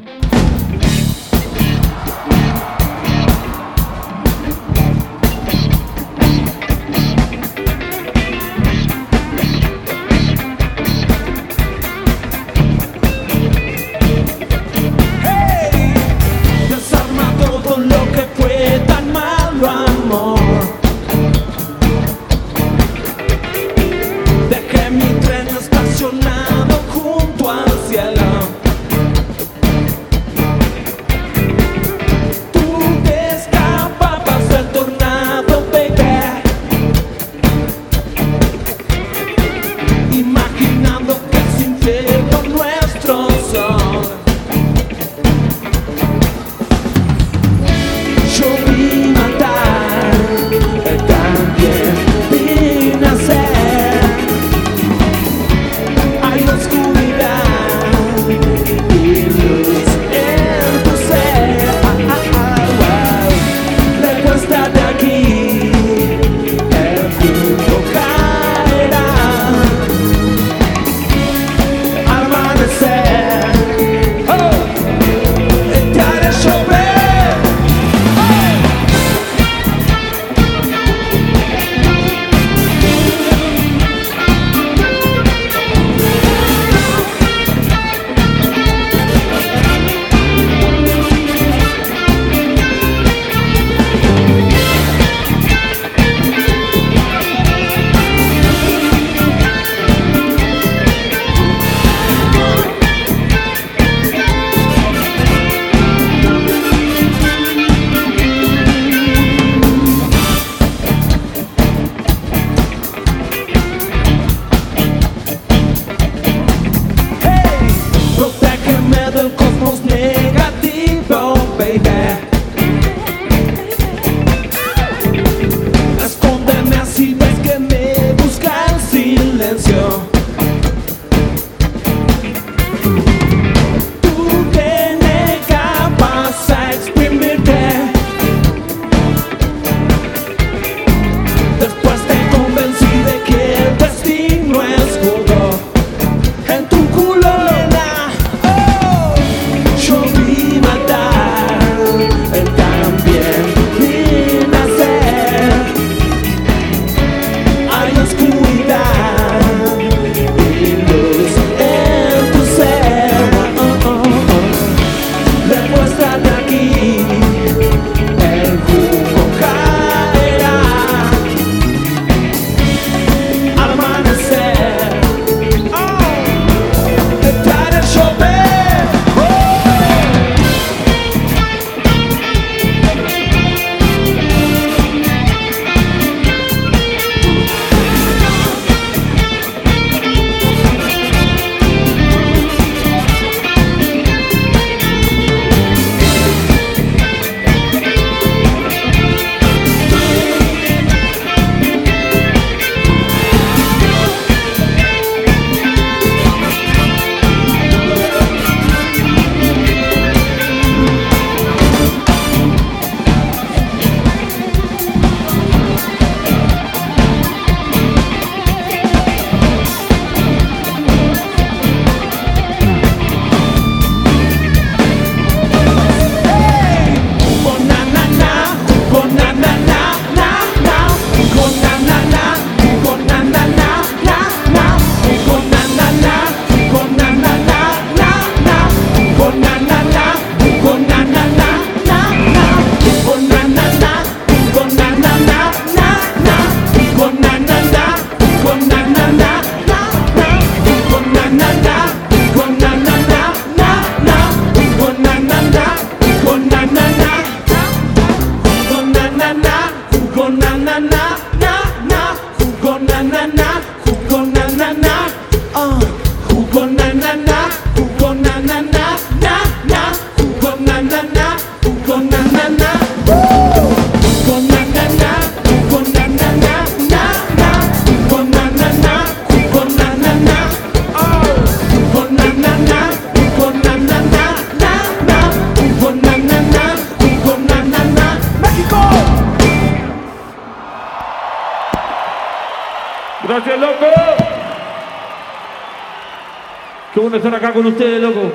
Estar 297.15 297.33
acá 297.33 297.53
con 297.53 297.65
ustedes, 297.65 298.01
loco. 298.01 298.29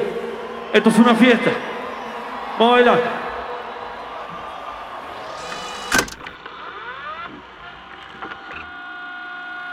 Esto 0.72 0.88
es 0.88 0.98
una 0.98 1.14
fiesta. 1.14 1.50
Vamos 2.58 2.72
a 2.72 2.76
bailar. 2.76 2.98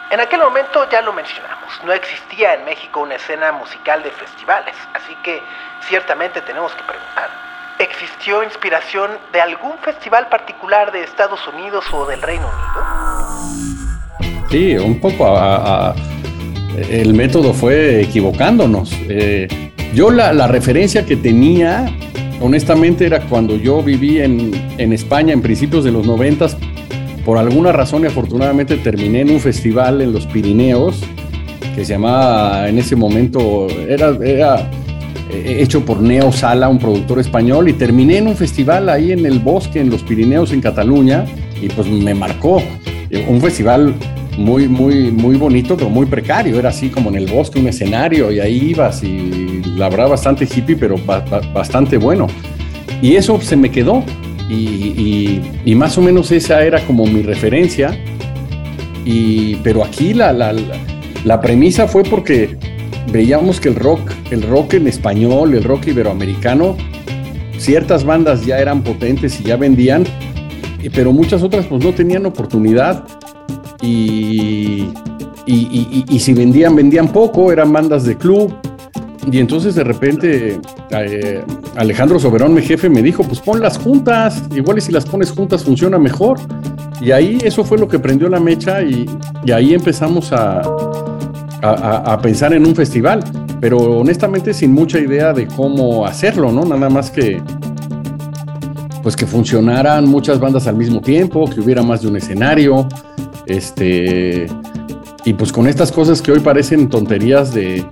En 0.10 0.20
aquel 0.20 0.40
momento 0.40 0.90
ya 0.90 1.02
lo 1.02 1.14
mencionamos, 1.14 1.84
no 1.86 1.94
existía 1.94 2.56
en 2.56 2.66
México 2.66 3.02
una 3.02 3.16
escena 3.16 3.52
musical 3.52 4.02
de 4.04 4.12
festivales, 4.12 4.76
así 4.94 5.16
que 5.24 5.42
ciertamente 5.82 6.42
tenemos 6.42 6.74
que 6.74 6.84
preguntar, 6.84 7.30
¿existió 7.78 8.42
inspiración 8.42 9.12
de 9.32 9.42
algún 9.42 9.78
festival 9.80 10.28
particular 10.30 10.92
de 10.92 11.04
Estados 11.04 11.46
Unidos 11.48 11.86
o 11.92 12.08
del 12.08 12.22
Reino 12.22 12.48
Unido? 12.48 14.48
Sí, 14.50 14.78
un 14.78 15.00
poco 15.00 15.38
el 16.90 17.14
método 17.14 17.54
fue 17.54 18.02
equivocándonos. 18.02 18.92
Eh, 19.10 19.48
yo 19.94 20.12
la, 20.12 20.48
referencia 20.48 21.06
que 21.06 21.16
tenía, 21.16 21.86
honestamente, 22.42 23.06
era 23.06 23.22
cuando 23.22 23.56
yo 23.56 23.82
viví 23.82 24.20
en, 24.20 24.52
en 24.78 24.94
España 24.94 25.34
en 25.34 25.42
principios 25.42 25.84
de 25.84 25.92
los 25.92 26.06
noventas, 26.06 26.58
por 27.26 27.38
alguna 27.38 27.72
razón 27.72 28.04
y 28.04 28.08
afortunadamente 28.08 28.78
terminé 28.78 29.22
en 29.22 29.32
un 29.32 29.40
festival 29.40 30.02
en 30.02 30.14
los 30.14 30.26
Pirineos 30.28 31.04
que 31.78 31.86
se 31.86 31.94
llamaba 31.94 32.68
en 32.68 32.80
ese 32.80 32.96
momento, 32.96 33.68
era, 33.88 34.18
eh, 35.30 35.58
hecho 35.62 35.86
por 35.86 36.02
Neo 36.02 36.32
Sala, 36.32 36.70
un 36.70 36.80
productor 36.80 37.20
español, 37.20 37.70
y 37.70 37.74
terminé 37.74 38.18
en 38.18 38.26
un 38.26 38.36
festival 38.36 38.90
ahí 38.90 39.12
en 39.12 39.28
el 39.28 39.38
bosque, 39.38 39.80
en 39.80 39.92
los 39.92 40.02
Pirineos, 40.02 40.52
en 40.54 40.62
Cataluña, 40.62 41.26
y 41.62 41.70
pues 41.70 41.88
me 41.88 42.16
marcó. 42.16 42.64
Un 43.28 43.40
festival 43.40 43.94
muy, 44.38 44.68
muy, 44.68 45.12
muy 45.12 45.36
bonito, 45.36 45.76
pero 45.76 45.90
muy 45.90 46.06
precario. 46.06 46.58
Era 46.58 46.70
así 46.70 46.90
como 46.90 47.10
en 47.10 47.16
el 47.16 47.26
bosque, 47.26 47.60
un 47.60 47.68
escenario, 47.68 48.32
y 48.32 48.40
ahí 48.40 48.70
ibas, 48.70 49.04
y 49.04 49.62
la 49.76 49.90
verdad 49.90 50.10
bastante 50.10 50.46
hippie, 50.46 50.76
pero 50.76 50.96
bastante 51.54 51.98
bueno. 51.98 52.28
Y 53.02 53.16
eso 53.16 53.40
se 53.42 53.56
me 53.56 53.70
quedó. 53.70 54.04
Y, 54.50 55.42
más 55.76 55.98
o 55.98 56.02
menos 56.02 56.32
esa 56.32 56.64
era 56.64 56.80
como 56.86 57.06
mi 57.06 57.22
referencia. 57.22 57.98
Y, 59.06 59.56
pero 59.58 59.84
aquí 59.84 60.14
la, 60.14 60.34
la, 60.34 60.54
la, 61.24 61.42
premisa 61.42 61.88
fue 61.88 62.04
porque 62.04 62.58
veíamos 63.12 63.60
que 63.60 63.70
el 63.70 63.76
rock, 63.76 64.12
el 64.32 64.42
rock 64.42 64.76
en 64.76 64.88
español, 64.88 65.54
el 65.54 65.64
rock 65.64 65.88
iberoamericano, 65.88 66.76
ciertas 67.58 68.04
bandas 68.04 68.46
ya 68.46 68.60
eran 68.60 68.84
potentes 68.84 69.40
y 69.40 69.46
ya 69.46 69.56
vendían, 69.56 70.04
pero 70.94 71.14
muchas 71.14 71.42
otras 71.42 71.68
pues 71.68 71.84
no 71.84 71.94
tenían 71.94 72.26
oportunidad 72.26 73.06
y, 73.82 74.90
y, 75.46 76.06
y, 76.10 76.20
si 76.20 76.34
vendían, 76.34 76.76
vendían 76.76 77.08
poco, 77.10 77.52
eran 77.52 77.72
bandas 77.72 78.04
de 78.04 78.18
club. 78.18 78.54
Y 79.32 79.40
entonces 79.40 79.76
de 79.76 79.84
repente 79.84 80.60
eh, 80.90 81.44
Alejandro 81.76 82.18
Soberón, 82.18 82.54
mi 82.54 82.62
jefe, 82.62 82.90
me 82.90 83.02
dijo, 83.02 83.24
pues 83.24 83.40
ponlas 83.42 83.78
juntas, 83.78 84.42
igual 84.56 84.78
y 84.78 84.82
si 84.82 84.92
las 84.92 85.06
pones 85.06 85.32
juntas 85.32 85.64
funciona 85.64 86.00
mejor. 86.00 86.40
Y 87.02 87.12
ahí 87.12 87.38
eso 87.44 87.64
fue 87.64 87.78
lo 87.78 87.88
que 87.88 88.00
prendió 88.00 88.30
la 88.30 88.40
mecha 88.40 88.82
y, 88.82 89.06
ahí 89.54 89.74
empezamos 89.74 90.32
a, 90.34 90.62
a, 91.62 92.20
pensar 92.22 92.54
en 92.54 92.66
un 92.66 92.76
festival, 92.76 93.24
pero 93.62 93.78
honestamente 93.78 94.54
sin 94.54 94.74
mucha 94.74 95.00
idea 95.00 95.32
de 95.32 95.48
cómo 95.48 96.06
hacerlo, 96.06 96.52
¿no? 96.52 96.64
Nada 96.66 96.90
más 96.90 97.12
que 97.12 97.42
pues 99.04 99.16
que 99.16 99.26
funcionaran 99.26 100.06
muchas 100.06 100.38
bandas 100.38 100.68
al 100.68 100.76
mismo 100.76 101.00
tiempo, 101.00 101.50
que 101.50 101.62
hubiera 101.62 101.82
más 101.82 102.02
de 102.02 102.10
un 102.10 102.18
escenario, 102.18 102.90
este, 103.48 104.48
y 105.26 105.34
pues 105.34 105.52
con 105.52 105.68
estas 105.68 105.92
cosas 105.92 106.22
que 106.22 106.32
hoy 106.32 106.40
parecen 106.40 106.90
tonterías 106.90 107.54
de, 107.54 107.86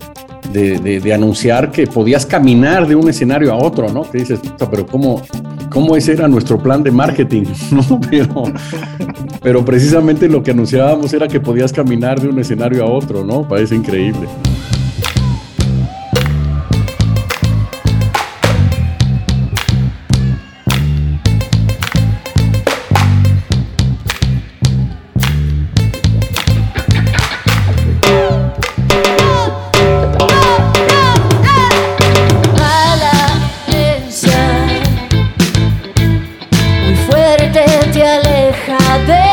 de, 0.51 1.13
anunciar 1.13 1.71
que 1.71 1.87
podías 1.87 2.25
caminar 2.25 2.87
de 2.87 2.95
un 2.95 3.09
escenario 3.09 3.51
a 3.51 3.57
otro, 3.57 3.89
¿no? 3.89 4.09
Que 4.09 4.19
dices, 4.19 4.39
pero 4.71 4.85
¿cómo, 4.85 5.21
cómo 5.69 5.95
ese 5.95 6.13
era 6.13 6.27
nuestro 6.27 6.57
plan 6.57 6.83
de 6.83 6.91
marketing? 6.91 7.43
¿no? 7.71 7.99
Pero, 8.09 8.43
pero 9.41 9.65
precisamente 9.65 10.29
lo 10.29 10.43
que 10.43 10.51
anunciábamos 10.51 11.13
era 11.13 11.27
que 11.27 11.39
podías 11.39 11.73
caminar 11.73 12.21
de 12.21 12.29
un 12.29 12.39
escenario 12.39 12.83
a 12.83 12.89
otro, 12.89 13.23
¿no? 13.23 13.47
Parece 13.47 13.75
increíble. 13.75 14.27
cadê? 38.65 39.24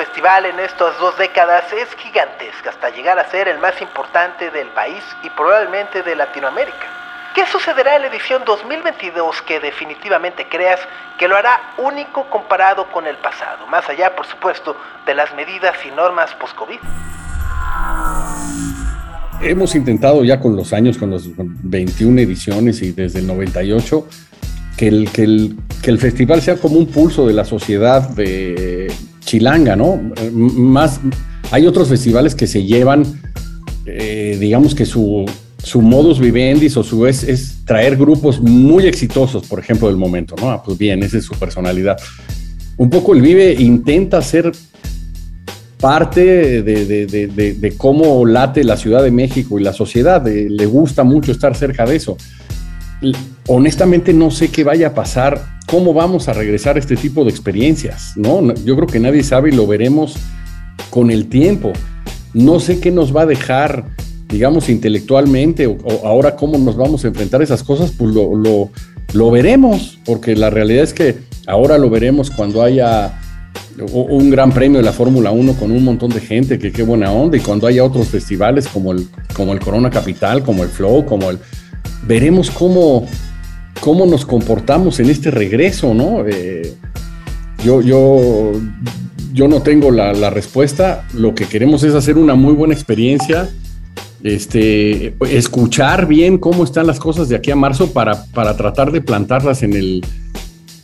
Festival 0.00 0.46
en 0.46 0.58
estas 0.60 0.98
dos 0.98 1.16
décadas 1.18 1.64
es 1.72 1.88
gigantesca 1.96 2.70
hasta 2.70 2.90
llegar 2.90 3.18
a 3.18 3.30
ser 3.30 3.48
el 3.48 3.58
más 3.58 3.80
importante 3.80 4.50
del 4.50 4.68
país 4.68 5.02
y 5.22 5.30
probablemente 5.30 6.02
de 6.02 6.16
Latinoamérica. 6.16 6.86
¿Qué 7.34 7.46
sucederá 7.46 7.96
en 7.96 8.02
la 8.02 8.08
edición 8.08 8.42
2022 8.44 9.42
que 9.42 9.60
definitivamente 9.60 10.46
creas 10.48 10.80
que 11.18 11.28
lo 11.28 11.36
hará 11.36 11.60
único 11.78 12.28
comparado 12.28 12.90
con 12.90 13.06
el 13.06 13.16
pasado, 13.16 13.66
más 13.68 13.88
allá, 13.88 14.16
por 14.16 14.26
supuesto, 14.26 14.76
de 15.06 15.14
las 15.14 15.32
medidas 15.34 15.76
y 15.86 15.90
normas 15.92 16.34
post-COVID? 16.34 16.78
Hemos 19.42 19.74
intentado 19.74 20.24
ya 20.24 20.40
con 20.40 20.56
los 20.56 20.72
años, 20.72 20.98
con 20.98 21.12
las 21.12 21.22
21 21.36 22.20
ediciones 22.20 22.82
y 22.82 22.92
desde 22.92 23.20
el 23.20 23.26
98, 23.26 24.06
que 24.76 24.88
el, 24.88 25.10
que, 25.12 25.22
el, 25.22 25.56
que 25.82 25.90
el 25.90 25.98
festival 25.98 26.42
sea 26.42 26.56
como 26.56 26.76
un 26.76 26.86
pulso 26.86 27.26
de 27.26 27.34
la 27.34 27.44
sociedad 27.44 28.08
de 28.10 28.79
chilanga, 29.30 29.76
¿no? 29.76 30.00
Más, 30.32 31.00
hay 31.50 31.66
otros 31.66 31.88
festivales 31.88 32.34
que 32.34 32.46
se 32.46 32.64
llevan, 32.64 33.04
eh, 33.86 34.36
digamos 34.40 34.74
que 34.74 34.84
su 34.84 35.24
su 35.62 35.82
modus 35.82 36.18
vivendi 36.18 36.66
o 36.74 36.82
su 36.82 37.06
es, 37.06 37.58
traer 37.64 37.96
grupos 37.96 38.40
muy 38.40 38.86
exitosos, 38.86 39.46
por 39.46 39.58
ejemplo, 39.60 39.88
del 39.88 39.96
momento, 39.96 40.34
¿no? 40.40 40.50
Ah, 40.50 40.62
pues 40.62 40.78
bien, 40.78 41.02
esa 41.02 41.18
es 41.18 41.24
su 41.24 41.34
personalidad. 41.34 41.98
Un 42.76 42.88
poco 42.88 43.14
el 43.14 43.20
Vive 43.20 43.54
intenta 43.58 44.22
ser 44.22 44.52
parte 45.78 46.62
de, 46.62 47.74
cómo 47.76 48.24
late 48.24 48.64
la 48.64 48.76
Ciudad 48.76 49.02
de 49.02 49.10
México 49.10 49.58
y 49.58 49.62
la 49.62 49.72
sociedad, 49.72 50.26
le 50.26 50.66
gusta 50.66 51.04
mucho 51.04 51.32
estar 51.32 51.54
cerca 51.54 51.84
de 51.84 51.96
eso. 51.96 52.16
Honestamente 53.46 54.12
no 54.12 54.30
sé 54.30 54.48
qué 54.48 54.64
vaya 54.64 54.88
a 54.88 54.94
pasar, 54.94 55.59
cómo 55.70 55.94
vamos 55.94 56.28
a 56.28 56.32
regresar 56.32 56.76
a 56.76 56.78
este 56.80 56.96
tipo 56.96 57.24
de 57.24 57.30
experiencias, 57.30 58.12
¿no? 58.16 58.54
Yo 58.64 58.74
creo 58.76 58.88
que 58.88 58.98
nadie 58.98 59.22
sabe 59.22 59.50
y 59.50 59.52
lo 59.52 59.66
veremos 59.66 60.16
con 60.90 61.10
el 61.10 61.28
tiempo. 61.28 61.72
No 62.34 62.60
sé 62.60 62.80
qué 62.80 62.90
nos 62.90 63.14
va 63.14 63.22
a 63.22 63.26
dejar 63.26 63.86
digamos, 64.30 64.68
intelectualmente, 64.68 65.66
o, 65.66 65.78
ahora 66.04 66.36
cómo 66.36 66.56
nos 66.58 66.76
vamos 66.76 67.04
a 67.04 67.08
enfrentar 67.08 67.40
a 67.40 67.44
esas 67.44 67.62
cosas, 67.62 67.92
pues 67.96 68.14
lo, 68.14 69.30
veremos, 69.30 69.98
porque 70.04 70.36
la 70.36 70.50
realidad 70.50 70.84
es 70.84 70.94
que 70.94 71.16
ahora 71.46 71.78
lo 71.78 71.90
veremos 71.90 72.30
cuando 72.30 72.62
haya 72.62 73.18
un 73.92 74.30
gran 74.30 74.52
premio 74.52 74.78
de 74.78 74.84
la 74.84 74.92
Fórmula 74.92 75.30
1 75.30 75.54
con 75.54 75.70
un 75.70 75.82
montón 75.84 76.10
de 76.10 76.20
gente, 76.20 76.58
que 76.58 76.70
qué 76.70 76.82
buena 76.82 77.10
onda, 77.10 77.36
y 77.36 77.40
cuando 77.40 77.66
haya 77.66 77.82
otros 77.82 78.08
festivales 78.08 78.68
como 78.68 78.92
el, 78.92 79.08
como 79.34 79.52
el 79.52 79.60
Corona 79.60 79.90
Capital, 79.90 80.42
como 80.42 80.62
el 80.62 80.68
Flow, 80.68 81.04
como 81.04 81.30
el... 81.30 81.38
Veremos 82.06 82.50
cómo, 82.50 83.06
cómo 83.80 84.06
nos 84.06 84.24
comportamos 84.24 85.00
en 85.00 85.10
este 85.10 85.30
regreso, 85.30 85.94
¿no? 85.94 86.24
Eh, 86.26 86.74
yo, 87.64 87.80
yo, 87.80 88.52
yo 89.32 89.48
no 89.48 89.62
tengo 89.62 89.90
la, 89.90 90.12
la 90.12 90.30
respuesta, 90.30 91.06
lo 91.14 91.34
que 91.34 91.46
queremos 91.46 91.82
es 91.82 91.94
hacer 91.94 92.18
una 92.18 92.34
muy 92.34 92.52
buena 92.54 92.74
experiencia, 92.74 93.50
este, 94.22 95.14
escuchar 95.30 96.06
bien 96.06 96.38
cómo 96.38 96.64
están 96.64 96.86
las 96.86 96.98
cosas 96.98 97.28
de 97.28 97.36
aquí 97.36 97.50
a 97.50 97.56
marzo 97.56 97.92
para, 97.92 98.24
para 98.26 98.56
tratar 98.56 98.92
de 98.92 99.00
plantarlas 99.00 99.62
en 99.62 99.74
el, 99.74 100.04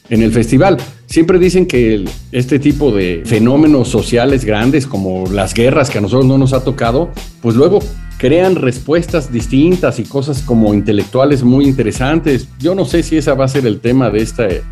en 0.08 0.22
el 0.22 0.32
festival. 0.32 0.78
Siempre 1.06 1.38
dicen 1.38 1.66
que 1.66 2.04
este 2.32 2.58
tipo 2.58 2.92
de 2.92 3.22
fenómenos 3.24 3.88
sociales 3.88 4.44
grandes 4.44 4.86
como 4.86 5.26
las 5.30 5.54
guerras 5.54 5.90
que 5.90 5.98
a 5.98 6.00
nosotros 6.00 6.26
no 6.26 6.38
nos 6.38 6.52
ha 6.52 6.64
tocado, 6.64 7.10
pues 7.42 7.56
luego 7.56 7.80
crean 8.18 8.56
respuestas 8.56 9.32
distintas 9.32 9.98
y 9.98 10.04
cosas 10.04 10.42
como 10.42 10.74
intelectuales 10.74 11.42
muy 11.42 11.66
interesantes. 11.66 12.48
Yo 12.58 12.74
no 12.74 12.84
sé 12.84 13.02
si 13.02 13.16
esa 13.16 13.34
va 13.34 13.44
a 13.44 13.48
ser 13.48 13.66
el 13.66 13.80
tema 13.80 14.10
de 14.10 14.22
esta, 14.22 14.44
de 14.46 14.62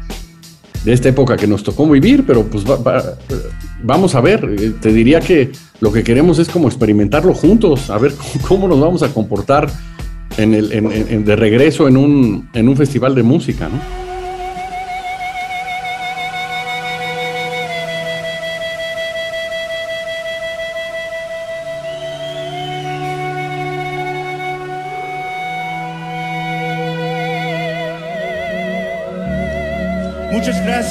esta 0.93 1.09
época 1.09 1.37
que 1.37 1.47
nos 1.47 1.63
tocó 1.63 1.89
vivir, 1.89 2.25
pero 2.27 2.45
pues 2.45 2.65
vamos 3.83 4.15
a 4.15 4.21
ver. 4.21 4.75
Te 4.81 4.93
diría 4.93 5.21
que 5.21 5.53
lo 5.81 5.93
que 5.93 6.03
queremos 6.03 6.39
es 6.39 6.49
como 6.49 6.69
experimentarlo 6.69 7.35
juntos, 7.35 7.91
a 7.91 7.99
ver 7.99 8.15
cómo 8.49 8.69
nos 8.69 8.81
vamos 8.81 9.03
a 9.03 9.09
comportar 9.13 9.71
en 10.37 10.55
el, 10.55 11.25
de 11.25 11.37
regreso 11.37 11.87
en 11.87 11.97
un, 11.97 12.49
en 12.55 12.69
un 12.69 12.77
festival 12.77 13.15
de 13.15 13.23
música, 13.23 13.69
¿no? 13.69 14.04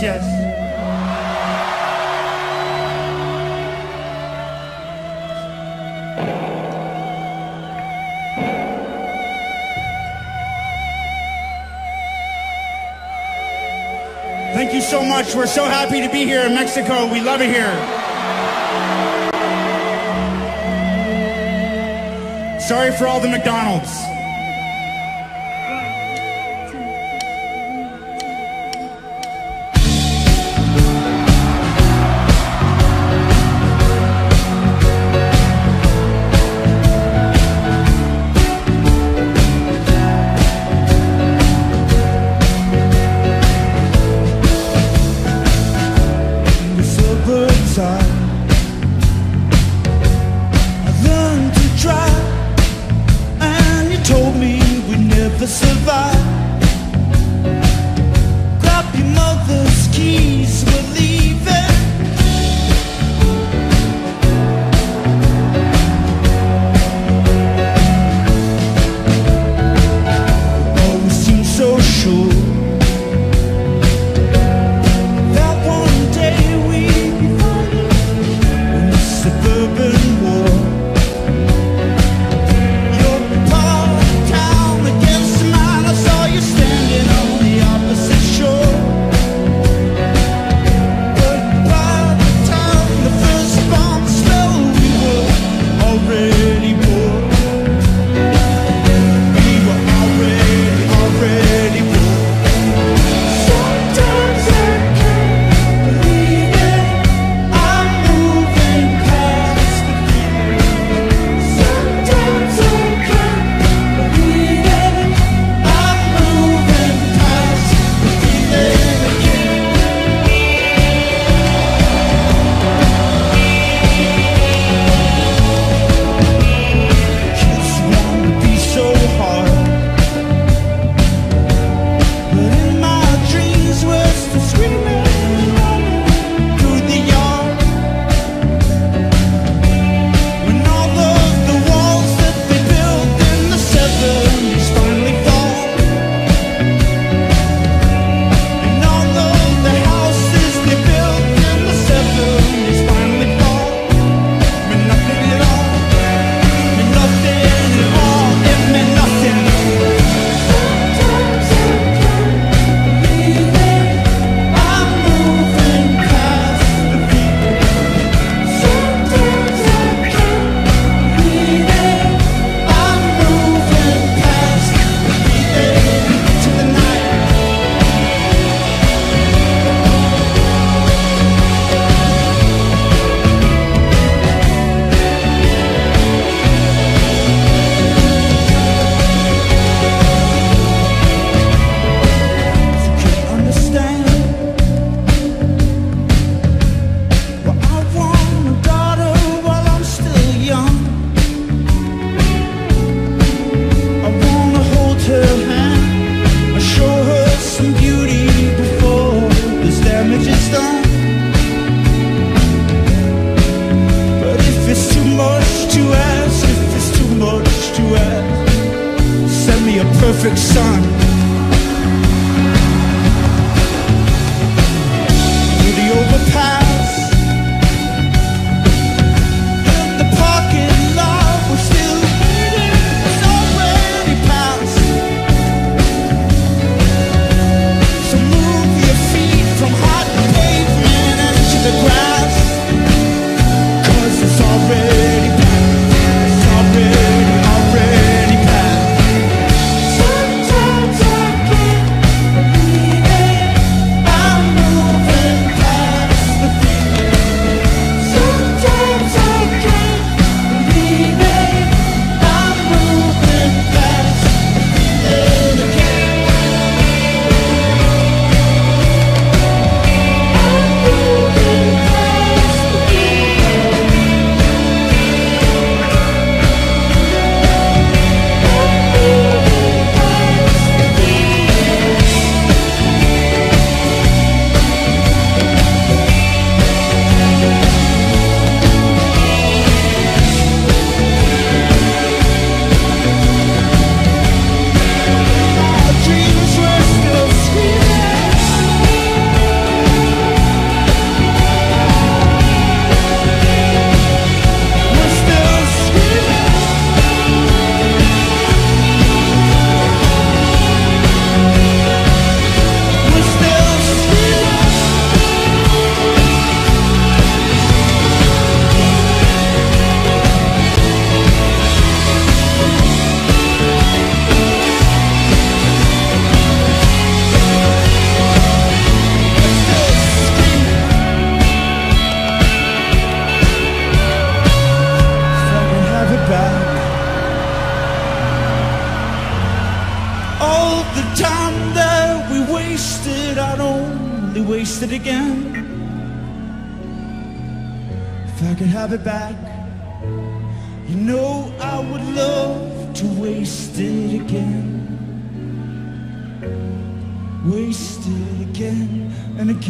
Muchas 0.03 0.43
you 14.73 14.81
so 14.81 15.05
much. 15.05 15.35
We're 15.35 15.45
so 15.45 15.65
happy 15.65 16.01
to 16.01 16.09
be 16.09 16.25
here 16.25 16.41
in 16.41 16.55
Mexico. 16.55 17.11
We 17.11 17.21
love 17.21 17.41
it 17.41 17.49
here. 17.49 17.69
Sorry 22.59 22.91
for 22.91 23.05
all 23.05 23.19
the 23.19 23.29
McDonald's. 23.29 24.12
never 55.43 55.51
survive. 55.51 56.61
Grab 58.61 58.95
your 58.95 59.07
mother's 59.07 59.87
keys, 59.91 60.63
we'll 60.65 60.93
leave. 60.93 61.22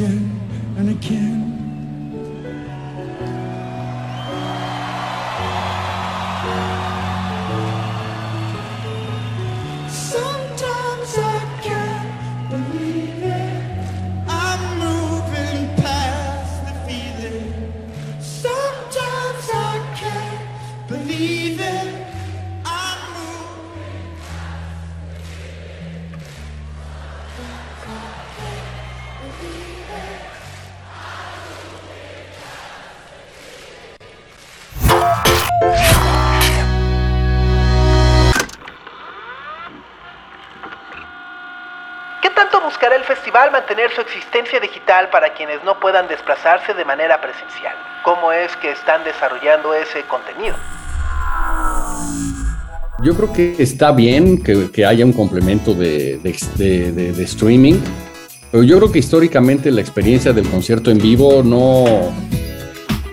Again 0.03 0.39
and 0.77 0.89
again. 0.89 1.52
Buscará 42.83 42.97
el 42.99 43.05
festival 43.07 43.49
mantener 43.49 43.89
su 43.91 44.01
existencia 44.01 44.59
digital 44.59 45.09
para 45.09 45.33
quienes 45.33 45.63
no 45.63 45.79
puedan 45.79 46.05
desplazarse 46.09 46.73
de 46.73 46.83
manera 46.83 47.21
presencial? 47.21 47.73
¿Cómo 48.03 48.33
es 48.33 48.53
que 48.57 48.71
están 48.71 49.05
desarrollando 49.05 49.73
ese 49.73 50.01
contenido? 50.01 50.57
Yo 53.01 53.15
creo 53.15 53.31
que 53.31 53.55
está 53.59 53.93
bien 53.93 54.43
que, 54.43 54.85
haya 54.85 55.05
un 55.05 55.13
complemento 55.13 55.73
de, 55.73 56.19
streaming, 57.23 57.75
pero 58.51 58.63
yo 58.63 58.77
creo 58.79 58.91
que 58.91 58.99
históricamente 58.99 59.71
la 59.71 59.79
experiencia 59.79 60.33
del 60.33 60.49
concierto 60.49 60.91
en 60.91 60.97
vivo 60.97 61.41
no, 61.41 62.13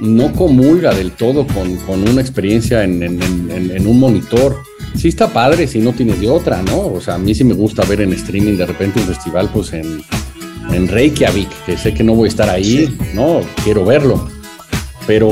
no 0.01 0.33
comulga 0.33 0.91
del 0.93 1.13
todo 1.13 1.47
con, 1.47 1.69
una 2.09 2.21
experiencia 2.21 2.83
en, 2.83 3.05
en- 3.05 3.23
en- 3.23 3.51
en- 3.53 3.71
en 3.77 3.87
un 3.87 4.01
monitor. 4.01 4.57
Sí 4.97 5.09
está 5.09 5.29
padre 5.29 5.67
si 5.67 5.79
no 5.79 5.93
tienes 5.93 6.21
de 6.21 6.29
otra, 6.29 6.63
¿no? 6.63 6.79
O 6.87 7.01
sea, 7.01 7.15
a 7.15 7.19
mí 7.19 7.35
sí 7.35 7.45
me 7.45 7.55
gusta 7.55 7.85
ver 7.85 8.03
en 8.03 8.13
streaming 8.13 8.57
de 8.57 8.67
repente 8.67 9.01
un 9.01 9.07
festival 9.07 9.49
pues 9.53 9.73
en, 9.73 10.03
en 10.73 10.89
Reykjavik, 10.89 11.49
que 11.65 11.77
sé 11.79 11.95
que 11.95 12.05
no 12.05 12.15
voy 12.15 12.27
a 12.27 12.29
estar 12.29 12.51
ahí, 12.51 12.97
¿no? 13.15 13.41
Quiero 13.65 13.85
verlo. 13.85 14.29
Pero 15.07 15.31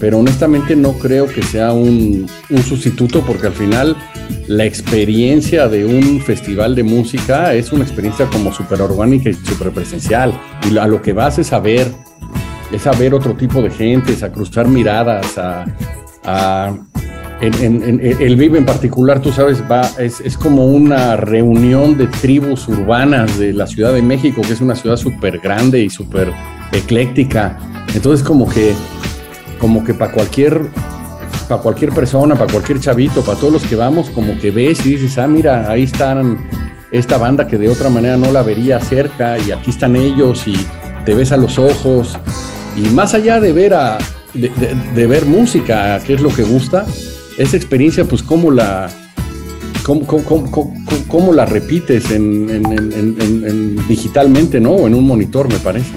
pero 0.00 0.18
honestamente 0.18 0.76
no 0.76 0.92
creo 0.94 1.26
que 1.26 1.42
sea 1.42 1.72
un, 1.72 2.26
un 2.50 2.62
sustituto 2.62 3.22
porque 3.24 3.46
al 3.46 3.52
final 3.54 3.96
la 4.48 4.64
experiencia 4.64 5.66
de 5.68 5.86
un 5.86 6.20
festival 6.20 6.74
de 6.74 6.82
música 6.82 7.54
es 7.54 7.72
una 7.72 7.84
experiencia 7.84 8.26
como 8.26 8.52
súper 8.52 8.82
orgánica 8.82 9.30
y 9.30 9.34
súper 9.34 9.70
presencial. 9.70 10.38
Y 10.70 10.76
a 10.76 10.86
lo 10.86 11.00
que 11.00 11.12
vas 11.14 11.38
es 11.38 11.52
a 11.54 11.58
ver, 11.60 11.90
es 12.72 12.86
a 12.86 12.90
ver 12.92 13.14
otro 13.14 13.34
tipo 13.34 13.62
de 13.62 13.70
gente, 13.70 14.12
es 14.12 14.22
a 14.22 14.30
cruzar 14.32 14.68
miradas, 14.68 15.38
a... 15.38 15.64
a- 16.24 16.76
en, 17.40 17.54
en- 17.62 17.82
en- 18.00 18.22
el 18.22 18.36
Vive 18.36 18.58
en 18.58 18.64
particular, 18.64 19.20
tú 19.20 19.32
sabes, 19.32 19.62
va, 19.70 19.82
es, 19.98 20.20
es 20.20 20.36
como 20.38 20.66
una 20.66 21.16
reunión 21.16 21.96
de 21.98 22.06
tribus 22.06 22.68
urbanas 22.68 23.38
de 23.38 23.52
la 23.52 23.66
Ciudad 23.66 23.92
de 23.92 24.02
México, 24.02 24.40
que 24.42 24.52
es 24.54 24.60
una 24.60 24.74
ciudad 24.74 24.96
súper 24.96 25.38
grande 25.40 25.80
y 25.80 25.90
súper 25.90 26.32
ecléctica. 26.72 27.58
Entonces 27.94 28.26
como 28.26 28.48
que 28.48 28.74
como 29.58 29.84
que 29.84 29.94
para 29.94 30.12
cualquier 30.12 30.60
para 31.48 31.60
cualquier 31.60 31.90
persona, 31.92 32.34
para 32.36 32.50
cualquier 32.50 32.80
chavito, 32.80 33.20
para 33.22 33.38
todos 33.38 33.52
los 33.52 33.62
que 33.64 33.76
vamos, 33.76 34.08
como 34.10 34.38
que 34.38 34.50
ves 34.50 34.84
y 34.86 34.90
dices, 34.96 35.18
ah, 35.18 35.26
mira, 35.26 35.70
ahí 35.70 35.82
están 35.82 36.38
esta 36.90 37.18
banda 37.18 37.46
que 37.46 37.58
de 37.58 37.68
otra 37.68 37.90
manera 37.90 38.16
no 38.16 38.32
la 38.32 38.42
vería 38.42 38.80
cerca 38.80 39.36
y 39.38 39.50
aquí 39.50 39.70
están 39.70 39.96
ellos 39.96 40.46
y 40.46 40.54
te 41.04 41.14
ves 41.14 41.32
a 41.32 41.36
los 41.36 41.58
ojos 41.58 42.16
y 42.76 42.82
más 42.90 43.12
allá 43.14 43.40
de 43.40 43.52
ver 43.52 43.74
a 43.74 43.98
de, 44.32 44.48
de- 44.48 44.74
de 44.94 45.06
ver 45.06 45.26
música, 45.26 45.98
que 46.04 46.14
es 46.14 46.20
lo 46.20 46.30
que 46.30 46.42
gusta, 46.42 46.84
esa 47.38 47.56
experiencia, 47.56 48.04
pues 48.04 48.22
cómo 48.22 48.50
la 48.50 48.90
cómo, 49.82 50.06
cómo- 50.06 50.50
cómo- 50.50 50.74
cómo- 51.08 51.32
la 51.32 51.44
repites 51.44 52.10
en- 52.10 52.48
digitalmente, 53.88 54.60
¿no? 54.60 54.70
O 54.72 54.86
en 54.86 54.94
un 54.94 55.06
monitor, 55.06 55.48
me 55.48 55.58
parece. 55.58 55.90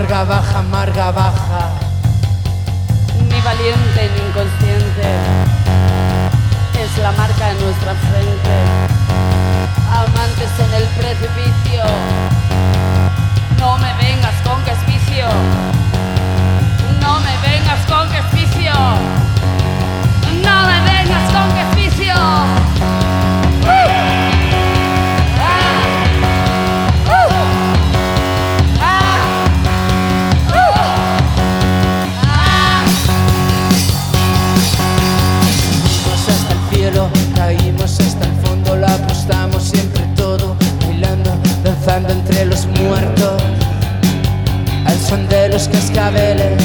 Amarga 0.00 0.24
baja, 0.24 0.58
amarga 0.60 1.10
baja. 1.12 1.68
Ni 3.28 3.40
valiente 3.42 4.10
ni 4.14 4.28
inconsciente. 4.28 5.08
Es 6.80 6.96
la 7.02 7.12
marca 7.12 7.48
de 7.48 7.60
nuestra 7.62 7.94
frente. 7.94 8.56
Amantes 9.92 10.50
en 10.58 10.74
el 10.74 10.84
precipicio. 10.96 11.84
No 13.58 13.76
me 13.76 13.92
vengas 13.94 14.34
con 14.42 14.64
que 14.64 14.70
es 14.70 14.86
vicio. 14.86 15.26
No 17.00 17.20
me 17.20 17.36
vengas 17.46 17.84
con 17.86 18.08
que 18.08 18.18
es 18.18 18.32
vicio. 18.32 19.09
Los 45.60 45.68
cascabeles. 45.68 46.62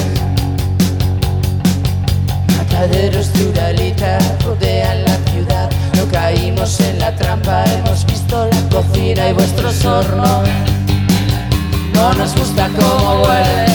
Mataderos 2.58 3.34
de 3.34 3.48
Uralita 3.48 4.20
rodean 4.46 5.04
la 5.04 5.18
ciudad, 5.32 5.70
no 5.96 6.06
caímos 6.12 6.80
en 6.80 7.00
la 7.00 7.14
trampa, 7.16 7.66
hemos 7.66 8.06
visto 8.06 8.48
la 8.50 8.70
cocina 8.70 9.30
y 9.30 9.34
vuestros 9.34 9.84
hornos. 9.84 10.48
No 11.94 12.14
nos 12.14 12.36
gusta 12.36 12.70
cómo 12.80 13.24
huele. 13.24 13.66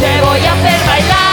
Te 0.00 0.20
voy 0.26 0.40
a 0.44 0.52
hacer 0.52 0.80
bailar 0.86 1.28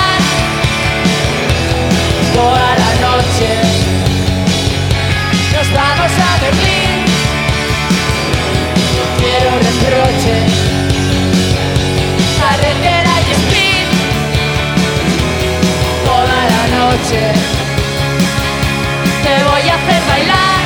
Te 19.23 19.43
voy 19.43 19.69
a 19.69 19.75
hacer 19.75 20.01
bailar 20.07 20.59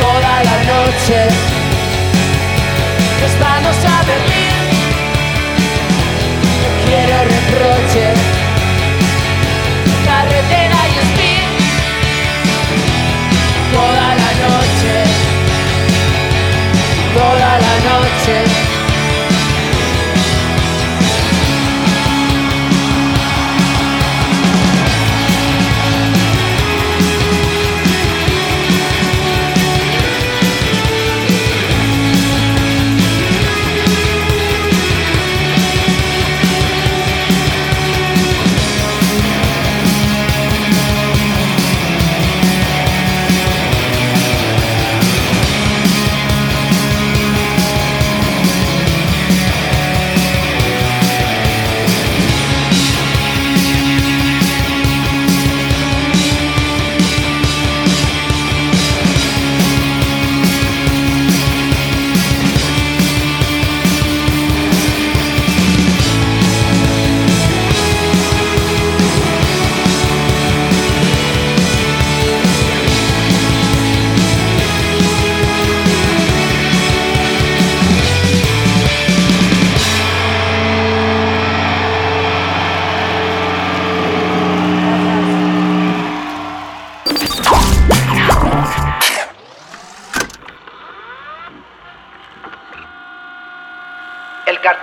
Toda 0.00 0.42
la 0.44 0.56
noche. 0.64 1.28
Nos 3.22 3.38
vamos 3.40 3.76
a 3.84 4.02
Berlín. 4.04 4.65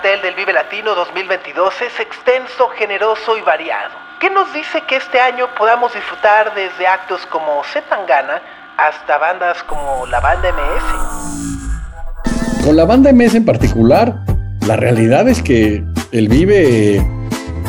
Del 0.04 0.34
Vive 0.34 0.52
Latino 0.52 0.94
2022 0.94 1.80
es 1.80 1.98
extenso, 1.98 2.68
generoso 2.76 3.38
y 3.38 3.40
variado. 3.40 3.94
¿Qué 4.20 4.28
nos 4.28 4.52
dice 4.52 4.82
que 4.86 4.96
este 4.96 5.18
año 5.18 5.46
podamos 5.56 5.94
disfrutar 5.94 6.54
desde 6.54 6.86
actos 6.86 7.24
como 7.24 7.64
Zetangana 7.64 8.42
hasta 8.76 9.16
bandas 9.16 9.62
como 9.62 10.04
la 10.08 10.20
banda 10.20 10.52
MS? 10.52 10.84
Con 12.66 12.76
la 12.76 12.84
banda 12.84 13.14
MS 13.14 13.36
en 13.36 13.46
particular, 13.46 14.14
la 14.66 14.76
realidad 14.76 15.26
es 15.26 15.40
que 15.40 15.82
el 16.12 16.28
Vive 16.28 17.00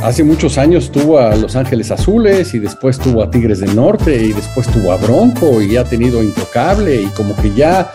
hace 0.04 0.26
muchos 0.26 0.58
años 0.58 0.92
tuvo 0.92 1.20
a 1.20 1.38
Los 1.38 1.56
Ángeles 1.56 1.90
Azules 1.90 2.54
y 2.54 2.60
después 2.60 3.00
tuvo 3.00 3.24
a 3.24 3.32
Tigres 3.32 3.62
del 3.62 3.74
Norte 3.74 4.14
y 4.14 4.34
después 4.34 4.68
tuvo 4.68 4.92
a 4.92 4.98
Bronco 4.98 5.62
y 5.62 5.78
ha 5.78 5.86
tenido 5.86 6.22
Intocable 6.22 6.96
y 6.96 7.06
como 7.16 7.34
que 7.38 7.54
ya, 7.54 7.94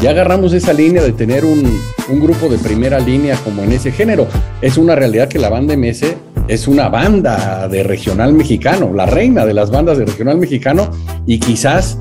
ya 0.00 0.10
agarramos 0.10 0.52
esa 0.52 0.72
línea 0.72 1.02
de 1.02 1.12
tener 1.12 1.44
un, 1.44 1.78
un 2.08 2.20
grupo 2.20 2.48
de 2.48 2.58
primera 2.58 2.98
línea 2.98 3.36
como 3.44 3.62
en 3.62 3.72
ese 3.72 3.92
género. 3.92 4.26
Es 4.60 4.76
una 4.76 4.94
realidad 4.94 5.28
que 5.28 5.38
la 5.38 5.48
banda 5.48 5.76
MS 5.76 6.14
es 6.48 6.66
una 6.66 6.88
banda 6.88 7.68
de 7.68 7.82
regional 7.82 8.32
mexicano, 8.32 8.92
la 8.92 9.06
reina 9.06 9.46
de 9.46 9.54
las 9.54 9.70
bandas 9.70 9.98
de 9.98 10.04
regional 10.04 10.38
mexicano 10.38 10.90
y 11.26 11.38
quizás 11.38 11.98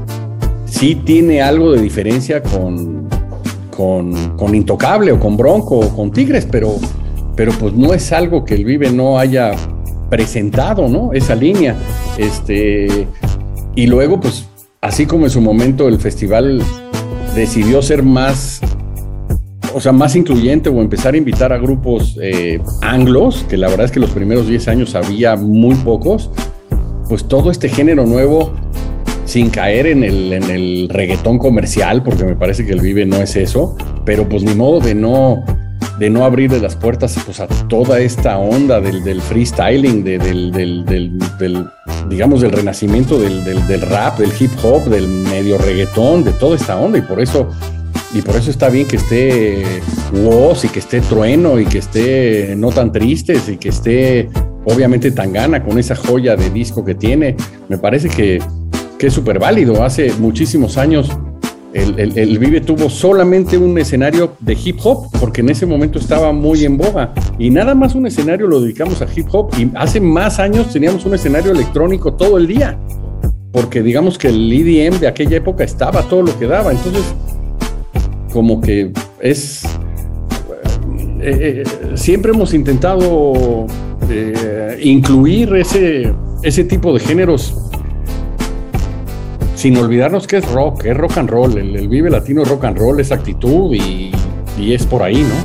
sí 0.66 0.96
tiene 0.96 1.42
algo 1.42 1.72
de 1.72 1.82
diferencia 1.82 2.42
con, 2.42 3.08
con, 3.70 4.38
con 4.38 4.56
Intocable 4.56 5.12
o 5.12 5.20
con 5.20 5.38
Bronco 5.38 5.80
o 5.80 5.96
con 5.96 6.12
Tigres, 6.12 6.48
pero, 6.50 6.76
pero 7.36 7.52
pues 7.54 7.74
no 7.74 7.94
es 7.94 8.12
algo 8.12 8.44
que 8.46 8.56
el 8.56 8.66
Vive 8.66 8.92
no 8.92 9.20
haya 9.20 9.52
presentado, 10.10 10.88
¿no? 10.88 11.14
Esa 11.14 11.36
línea. 11.36 11.76
Este, 12.18 13.08
y 13.76 13.88
luego, 13.88 14.20
pues, 14.20 14.46
así 14.82 15.06
como 15.06 15.26
en 15.26 15.30
su 15.30 15.42
momento 15.42 15.88
el 15.88 16.00
festival 16.00 16.62
decidió 17.36 17.82
ser 17.82 18.04
más, 18.04 18.62
o 19.74 19.80
sea, 19.80 19.92
más 19.92 20.16
incluyente 20.16 20.70
o 20.70 20.82
empezar 20.82 21.14
a 21.14 21.18
invitar 21.18 21.54
a 21.54 21.58
grupos 21.58 22.18
eh, 22.22 22.60
anglos, 22.82 23.46
que 23.50 23.58
la 23.58 23.70
verdad 23.70 23.86
es 23.86 23.92
que 23.92 24.00
los 24.00 24.12
primeros 24.12 24.48
10 24.48 24.68
años 24.68 24.96
había 24.96 25.36
muy 25.36 25.76
pocos, 25.76 26.30
pues 27.08 27.28
todo 27.28 27.52
este 27.52 27.70
género 27.70 28.06
nuevo 28.06 28.54
sin 29.26 29.50
caer 29.50 29.88
en 29.88 30.04
el, 30.04 30.34
en 30.34 30.44
el 30.50 30.90
reggaetón 30.90 31.38
comercial, 31.38 32.04
porque 32.04 32.26
me 32.26 32.36
parece 32.36 32.66
que 32.66 32.74
el 32.74 32.82
Vive 32.82 33.06
no 33.06 33.18
es 33.18 33.36
eso, 33.36 33.76
pero 34.06 34.28
pues 34.28 34.44
ni 34.44 34.54
modo 34.54 34.80
de 34.80 34.96
no, 34.96 35.44
de 36.02 36.10
no 36.10 36.26
abrirle 36.26 36.60
las 36.60 36.76
puertas 36.76 37.16
pues, 37.24 37.40
a 37.40 37.46
toda 37.48 38.00
esta 38.00 38.40
onda 38.40 38.82
del, 38.82 39.04
del 39.04 39.22
freestyling, 39.22 40.04
de- 40.04 40.18
del, 40.18 40.52
del- 40.52 41.68
digamos, 42.10 42.42
del 42.42 42.52
renacimiento 42.52 43.20
del 43.20 43.82
rap, 43.84 44.18
del 44.18 44.32
hip 44.40 44.50
hop, 44.64 44.86
del 44.86 45.08
medio 45.08 45.60
reggaetón, 45.60 46.24
de 46.24 46.32
toda 46.34 46.56
esta 46.56 46.76
onda. 46.76 46.98
Y 46.98 47.02
por 47.04 47.22
eso, 47.22 47.48
y 48.16 48.24
por 48.24 48.36
eso 48.36 48.50
está 48.50 48.70
bien 48.70 48.88
que 48.88 48.96
esté 48.96 49.64
Woz 50.12 50.66
y 50.66 50.70
que 50.70 50.80
esté 50.80 51.02
Trueno 51.02 51.60
y 51.60 51.66
que 51.68 51.78
esté 51.78 52.56
No 52.58 52.70
Tan 52.72 52.92
Tristes 52.92 53.48
y 53.48 53.58
que 53.58 53.70
esté 53.70 54.28
obviamente 54.66 55.12
Tangana 55.12 55.64
con 55.64 55.78
esa 55.78 55.96
joya 55.96 56.36
de 56.36 56.50
disco 56.50 56.84
que 56.84 56.96
tiene. 56.96 57.36
Me 57.70 57.78
parece 57.78 58.10
que, 58.10 58.42
que 58.98 59.06
es 59.08 59.14
súper 59.14 59.38
válido. 59.38 59.84
Hace 59.84 60.12
muchísimos 60.20 60.78
años 60.80 61.12
el, 61.74 62.00
el- 62.00 62.18
el 62.18 62.40
Vive 62.40 62.62
tuvo 62.62 62.90
solamente 62.90 63.58
un 63.58 63.78
escenario 63.78 64.34
de 64.40 64.58
hip 64.62 64.78
hop, 64.84 65.08
porque 65.20 65.42
en 65.42 65.50
ese 65.50 65.66
momento 65.66 66.00
estaba 66.00 66.32
muy 66.32 66.66
en 66.66 66.78
boga. 66.78 67.14
Y 67.40 67.50
nada 67.50 67.74
más 67.76 67.96
un 67.96 68.06
escenario 68.08 68.48
lo 68.48 68.60
dedicamos 68.62 69.02
a 69.02 69.08
hip 69.16 69.28
hop. 69.32 69.52
Y 69.58 69.70
hace 69.76 70.00
más 70.02 70.40
años 70.40 70.72
teníamos 70.72 71.06
un 71.06 71.14
escenario 71.14 71.52
electrónico 71.52 72.14
todo 72.14 72.38
el 72.38 72.48
día. 72.48 72.78
Porque 73.52 73.82
digamos 73.84 74.18
que 74.18 74.30
el 74.30 74.52
EDM 74.52 75.00
de 75.00 75.08
aquella 75.08 75.38
época 75.38 75.64
estaba 75.64 76.04
todo 76.04 76.22
lo 76.24 76.38
que 76.40 76.48
daba. 76.48 76.72
Entonces, 76.72 77.04
como 78.34 78.62
que 78.62 78.92
es. 79.20 79.64
eh, 81.22 81.64
eh, 81.64 81.64
siempre 81.96 82.32
hemos 82.32 82.54
intentado 82.54 83.68
eh, 84.10 84.80
incluir 84.82 85.54
ese, 85.56 86.14
ese 86.44 86.64
tipo 86.64 86.94
de 86.94 87.00
géneros 87.00 87.56
sin 89.62 89.78
olvidarnos 89.78 90.26
que 90.26 90.38
es 90.38 90.52
rock, 90.52 90.86
es 90.86 90.98
rock 90.98 91.20
and 91.20 91.30
roll, 91.30 91.56
el, 91.56 91.76
el 91.76 91.88
Vive 91.88 92.10
Latino 92.10 92.44
rock 92.44 92.64
and 92.64 92.80
roll, 92.80 93.00
es 93.00 93.12
actitud 93.12 93.72
y, 93.76 94.12
y 94.58 94.74
es 94.74 94.88
por 94.88 95.04
ahí, 95.04 95.22
¿no? 95.22 95.36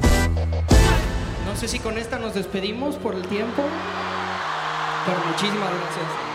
No 1.45 1.55
sé 1.55 1.69
si 1.69 1.79
con 1.79 1.99
esta 1.99 2.19
nos 2.19 2.33
despedimos 2.33 2.97
por 2.97 3.15
el 3.15 3.21
tiempo. 3.27 3.63
Pero 5.05 5.19
muchísimas 5.31 5.69
gracias. 5.69 6.26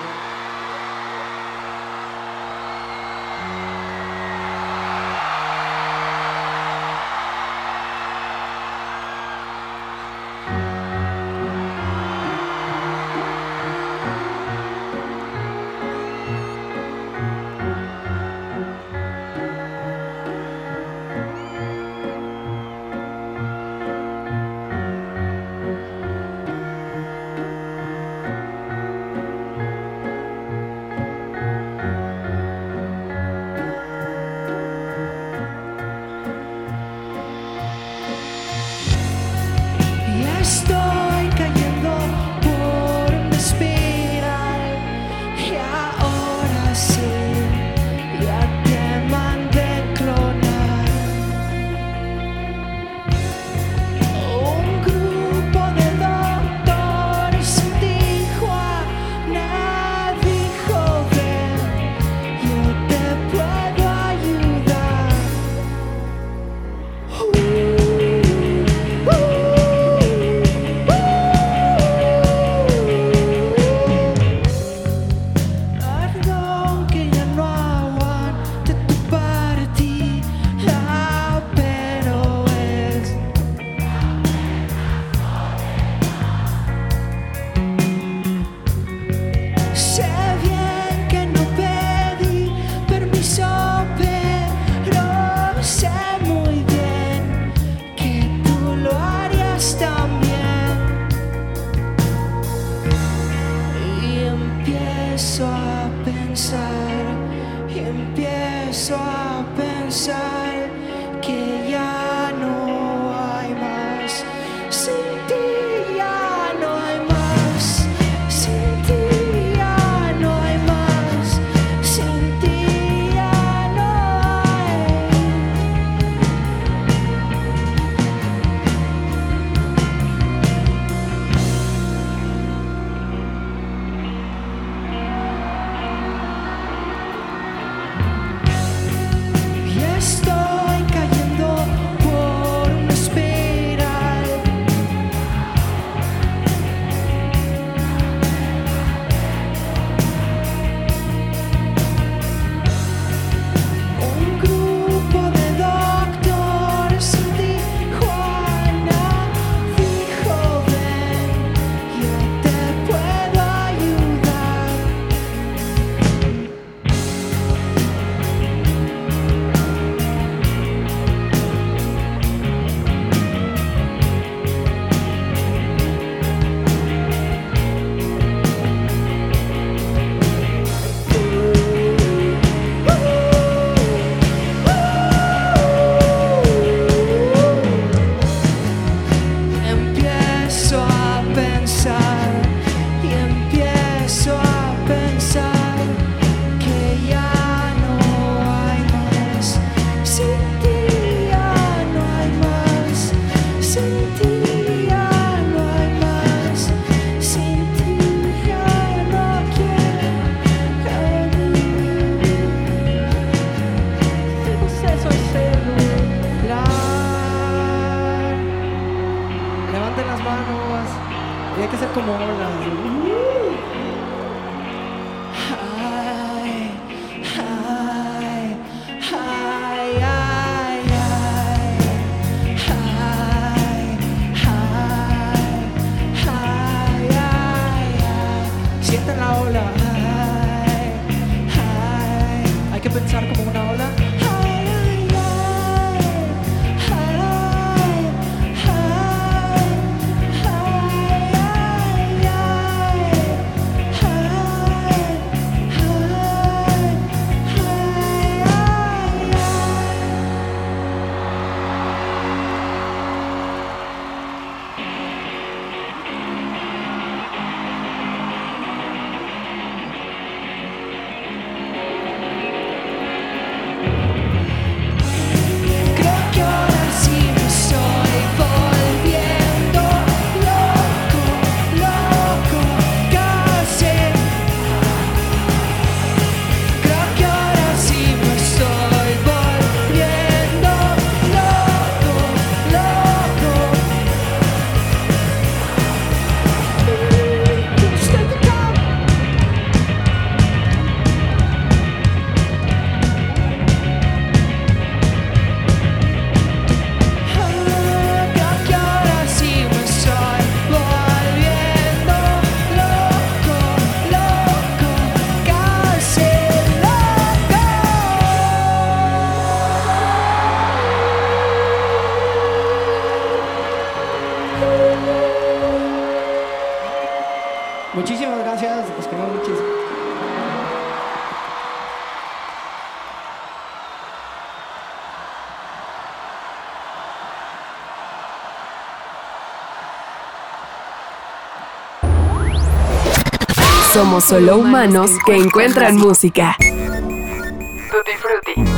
Somos 344.02 344.24
solo 344.24 344.58
humanos 344.58 345.12
que 345.28 345.36
encuentran 345.38 345.96
música. 345.96 346.56
Tutti 346.58 348.12
Frutti. 348.20 348.72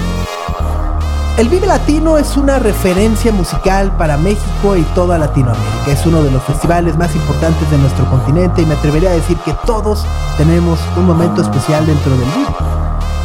El 1.38 1.48
Vive 1.48 1.66
Latino 1.66 2.18
es 2.18 2.36
una 2.36 2.60
referencia 2.60 3.32
musical 3.32 3.96
para 3.96 4.18
México 4.18 4.76
y 4.76 4.82
toda 4.94 5.18
Latinoamérica. 5.18 5.88
Es 5.88 6.06
uno 6.06 6.22
de 6.24 6.30
los 6.30 6.44
festivales 6.44 6.98
más 6.98 7.16
importantes 7.16 7.72
de 7.72 7.78
nuestro 7.78 8.04
continente 8.10 8.64
y 8.64 8.66
me 8.66 8.74
atrevería 8.74 9.12
a 9.12 9.14
decir 9.14 9.38
que 9.46 9.56
todos 9.66 10.06
tenemos 10.36 10.78
un 10.98 11.06
momento 11.06 11.42
especial 11.42 11.86
dentro 11.86 12.12
del 12.18 12.30
Vive. 12.36 12.54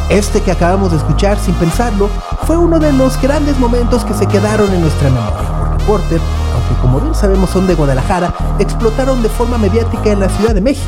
Este 0.07 0.41
que 0.41 0.51
acabamos 0.51 0.91
de 0.91 0.97
escuchar 0.99 1.37
sin 1.37 1.53
pensarlo 1.55 2.09
fue 2.47 2.55
uno 2.55 2.79
de 2.79 2.93
los 2.93 3.21
grandes 3.21 3.59
momentos 3.59 4.05
que 4.05 4.13
se 4.13 4.25
quedaron 4.25 4.73
en 4.73 4.79
nuestra 4.79 5.09
memoria, 5.09 5.49
porque 5.59 5.83
Porter, 5.83 6.21
aunque 6.53 6.81
como 6.81 7.01
bien 7.01 7.13
sabemos 7.13 7.49
son 7.49 7.67
de 7.67 7.75
Guadalajara, 7.75 8.33
explotaron 8.57 9.21
de 9.21 9.27
forma 9.27 9.57
mediática 9.57 10.11
en 10.11 10.21
la 10.21 10.29
Ciudad 10.29 10.55
de 10.55 10.61
México. 10.61 10.87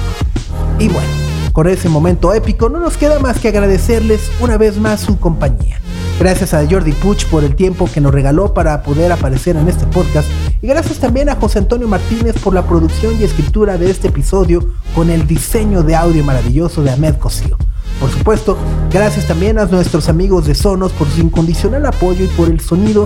Y 0.82 0.88
bueno, 0.88 1.10
con 1.54 1.68
ese 1.68 1.90
momento 1.90 2.34
épico 2.34 2.68
no 2.68 2.80
nos 2.80 2.98
queda 2.98 3.20
más 3.20 3.38
que 3.38 3.50
agradecerles 3.50 4.32
una 4.40 4.58
vez 4.58 4.80
más 4.80 5.02
su 5.02 5.20
compañía. 5.20 5.80
Gracias 6.20 6.56
a 6.56 6.68
Jordi 6.68 6.92
Puch 6.94 7.28
por 7.28 7.44
el 7.44 7.56
tiempo 7.56 7.88
que 7.94 8.02
nos 8.02 8.12
regaló 8.12 8.56
para 8.56 8.82
poder 8.82 9.12
aparecer 9.12 9.56
en 9.58 9.68
este 9.68 9.86
podcast. 9.86 10.28
Y 10.60 10.66
gracias 10.66 10.98
también 10.98 11.30
a 11.30 11.36
José 11.36 11.60
Antonio 11.60 11.88
Martínez 11.88 12.34
por 12.40 12.56
la 12.56 12.64
producción 12.64 13.14
y 13.22 13.24
escritura 13.24 13.78
de 13.78 13.92
este 13.92 14.08
episodio 14.08 14.72
con 14.96 15.12
el 15.12 15.28
diseño 15.28 15.84
de 15.84 15.96
audio 15.96 16.24
maravilloso 16.24 16.82
de 16.82 16.90
Ahmed 16.90 17.18
Cosío. 17.18 17.60
Por 18.00 18.10
supuesto, 18.10 18.58
gracias 18.92 19.28
también 19.28 19.60
a 19.60 19.66
nuestros 19.66 20.10
amigos 20.10 20.48
de 20.48 20.56
Sonos 20.56 20.92
por 20.94 21.08
su 21.10 21.22
incondicional 21.22 21.86
apoyo 21.86 22.26
y 22.26 22.30
por 22.30 22.50
el 22.50 22.60
sonido 22.60 23.06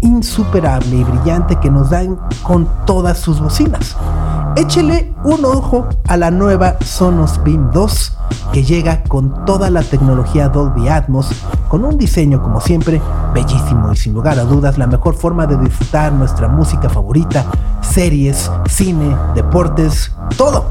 insuperable 0.00 0.94
y 0.94 1.02
brillante 1.02 1.58
que 1.58 1.70
nos 1.70 1.90
dan 1.90 2.20
con 2.44 2.68
todas 2.86 3.18
sus 3.18 3.40
bocinas. 3.40 3.96
Échele 4.56 5.12
un 5.22 5.44
ojo 5.44 5.86
a 6.08 6.16
la 6.16 6.30
nueva 6.30 6.78
Sonos 6.82 7.42
Beam 7.44 7.72
2 7.74 8.16
que 8.54 8.64
llega 8.64 9.02
con 9.02 9.44
toda 9.44 9.68
la 9.68 9.82
tecnología 9.82 10.48
Dolby 10.48 10.88
Atmos, 10.88 11.28
con 11.68 11.84
un 11.84 11.98
diseño 11.98 12.42
como 12.42 12.62
siempre 12.62 13.02
bellísimo 13.34 13.92
y 13.92 13.96
sin 13.96 14.14
lugar 14.14 14.38
a 14.38 14.44
dudas 14.44 14.78
la 14.78 14.86
mejor 14.86 15.14
forma 15.14 15.46
de 15.46 15.58
disfrutar 15.58 16.10
nuestra 16.14 16.48
música 16.48 16.88
favorita, 16.88 17.44
series, 17.82 18.50
cine, 18.66 19.14
deportes, 19.34 20.12
todo. 20.38 20.64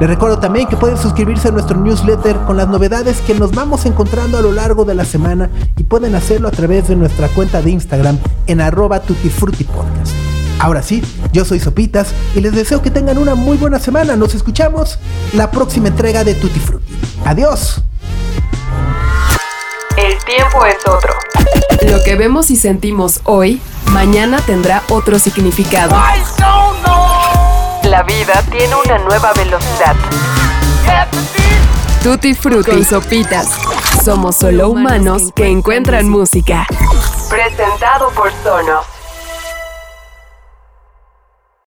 Les 0.00 0.08
recuerdo 0.08 0.38
también 0.38 0.66
que 0.66 0.78
pueden 0.78 0.96
suscribirse 0.96 1.48
a 1.48 1.50
nuestro 1.50 1.76
newsletter 1.76 2.34
con 2.46 2.56
las 2.56 2.68
novedades 2.68 3.20
que 3.20 3.34
nos 3.34 3.50
vamos 3.50 3.84
encontrando 3.84 4.38
a 4.38 4.42
lo 4.42 4.52
largo 4.52 4.86
de 4.86 4.94
la 4.94 5.04
semana 5.04 5.50
y 5.76 5.84
pueden 5.84 6.14
hacerlo 6.14 6.48
a 6.48 6.52
través 6.52 6.88
de 6.88 6.96
nuestra 6.96 7.28
cuenta 7.28 7.60
de 7.60 7.72
Instagram 7.72 8.16
en 8.46 8.62
arroba 8.62 9.00
tutifrutipodcast. 9.00 10.27
Ahora 10.58 10.82
sí, 10.82 11.02
yo 11.32 11.44
soy 11.44 11.60
Sopitas 11.60 12.08
y 12.34 12.40
les 12.40 12.52
deseo 12.52 12.82
que 12.82 12.90
tengan 12.90 13.18
una 13.18 13.34
muy 13.34 13.56
buena 13.56 13.78
semana. 13.78 14.16
Nos 14.16 14.34
escuchamos 14.34 14.98
la 15.32 15.50
próxima 15.50 15.88
entrega 15.88 16.24
de 16.24 16.34
Tutti 16.34 16.58
Frutti. 16.58 16.98
Adiós. 17.24 17.82
El 19.96 20.16
tiempo 20.24 20.64
es 20.66 20.76
otro. 20.86 21.14
Lo 21.90 22.02
que 22.02 22.16
vemos 22.16 22.50
y 22.50 22.56
sentimos 22.56 23.20
hoy, 23.24 23.60
mañana 23.90 24.40
tendrá 24.40 24.82
otro 24.88 25.18
significado. 25.18 25.96
La 27.84 28.02
vida 28.02 28.42
tiene 28.50 28.74
una 28.84 28.98
nueva 28.98 29.32
velocidad. 29.34 29.96
Tutti 32.02 32.34
Frutti 32.34 32.70
con 32.70 32.84
Sopitas. 32.84 33.48
Somos 34.04 34.36
solo 34.36 34.70
humanos 34.70 35.32
que 35.34 35.48
encuentran 35.48 36.08
música. 36.08 36.66
Presentado 37.28 38.10
por 38.10 38.32
Sonos. 38.42 38.97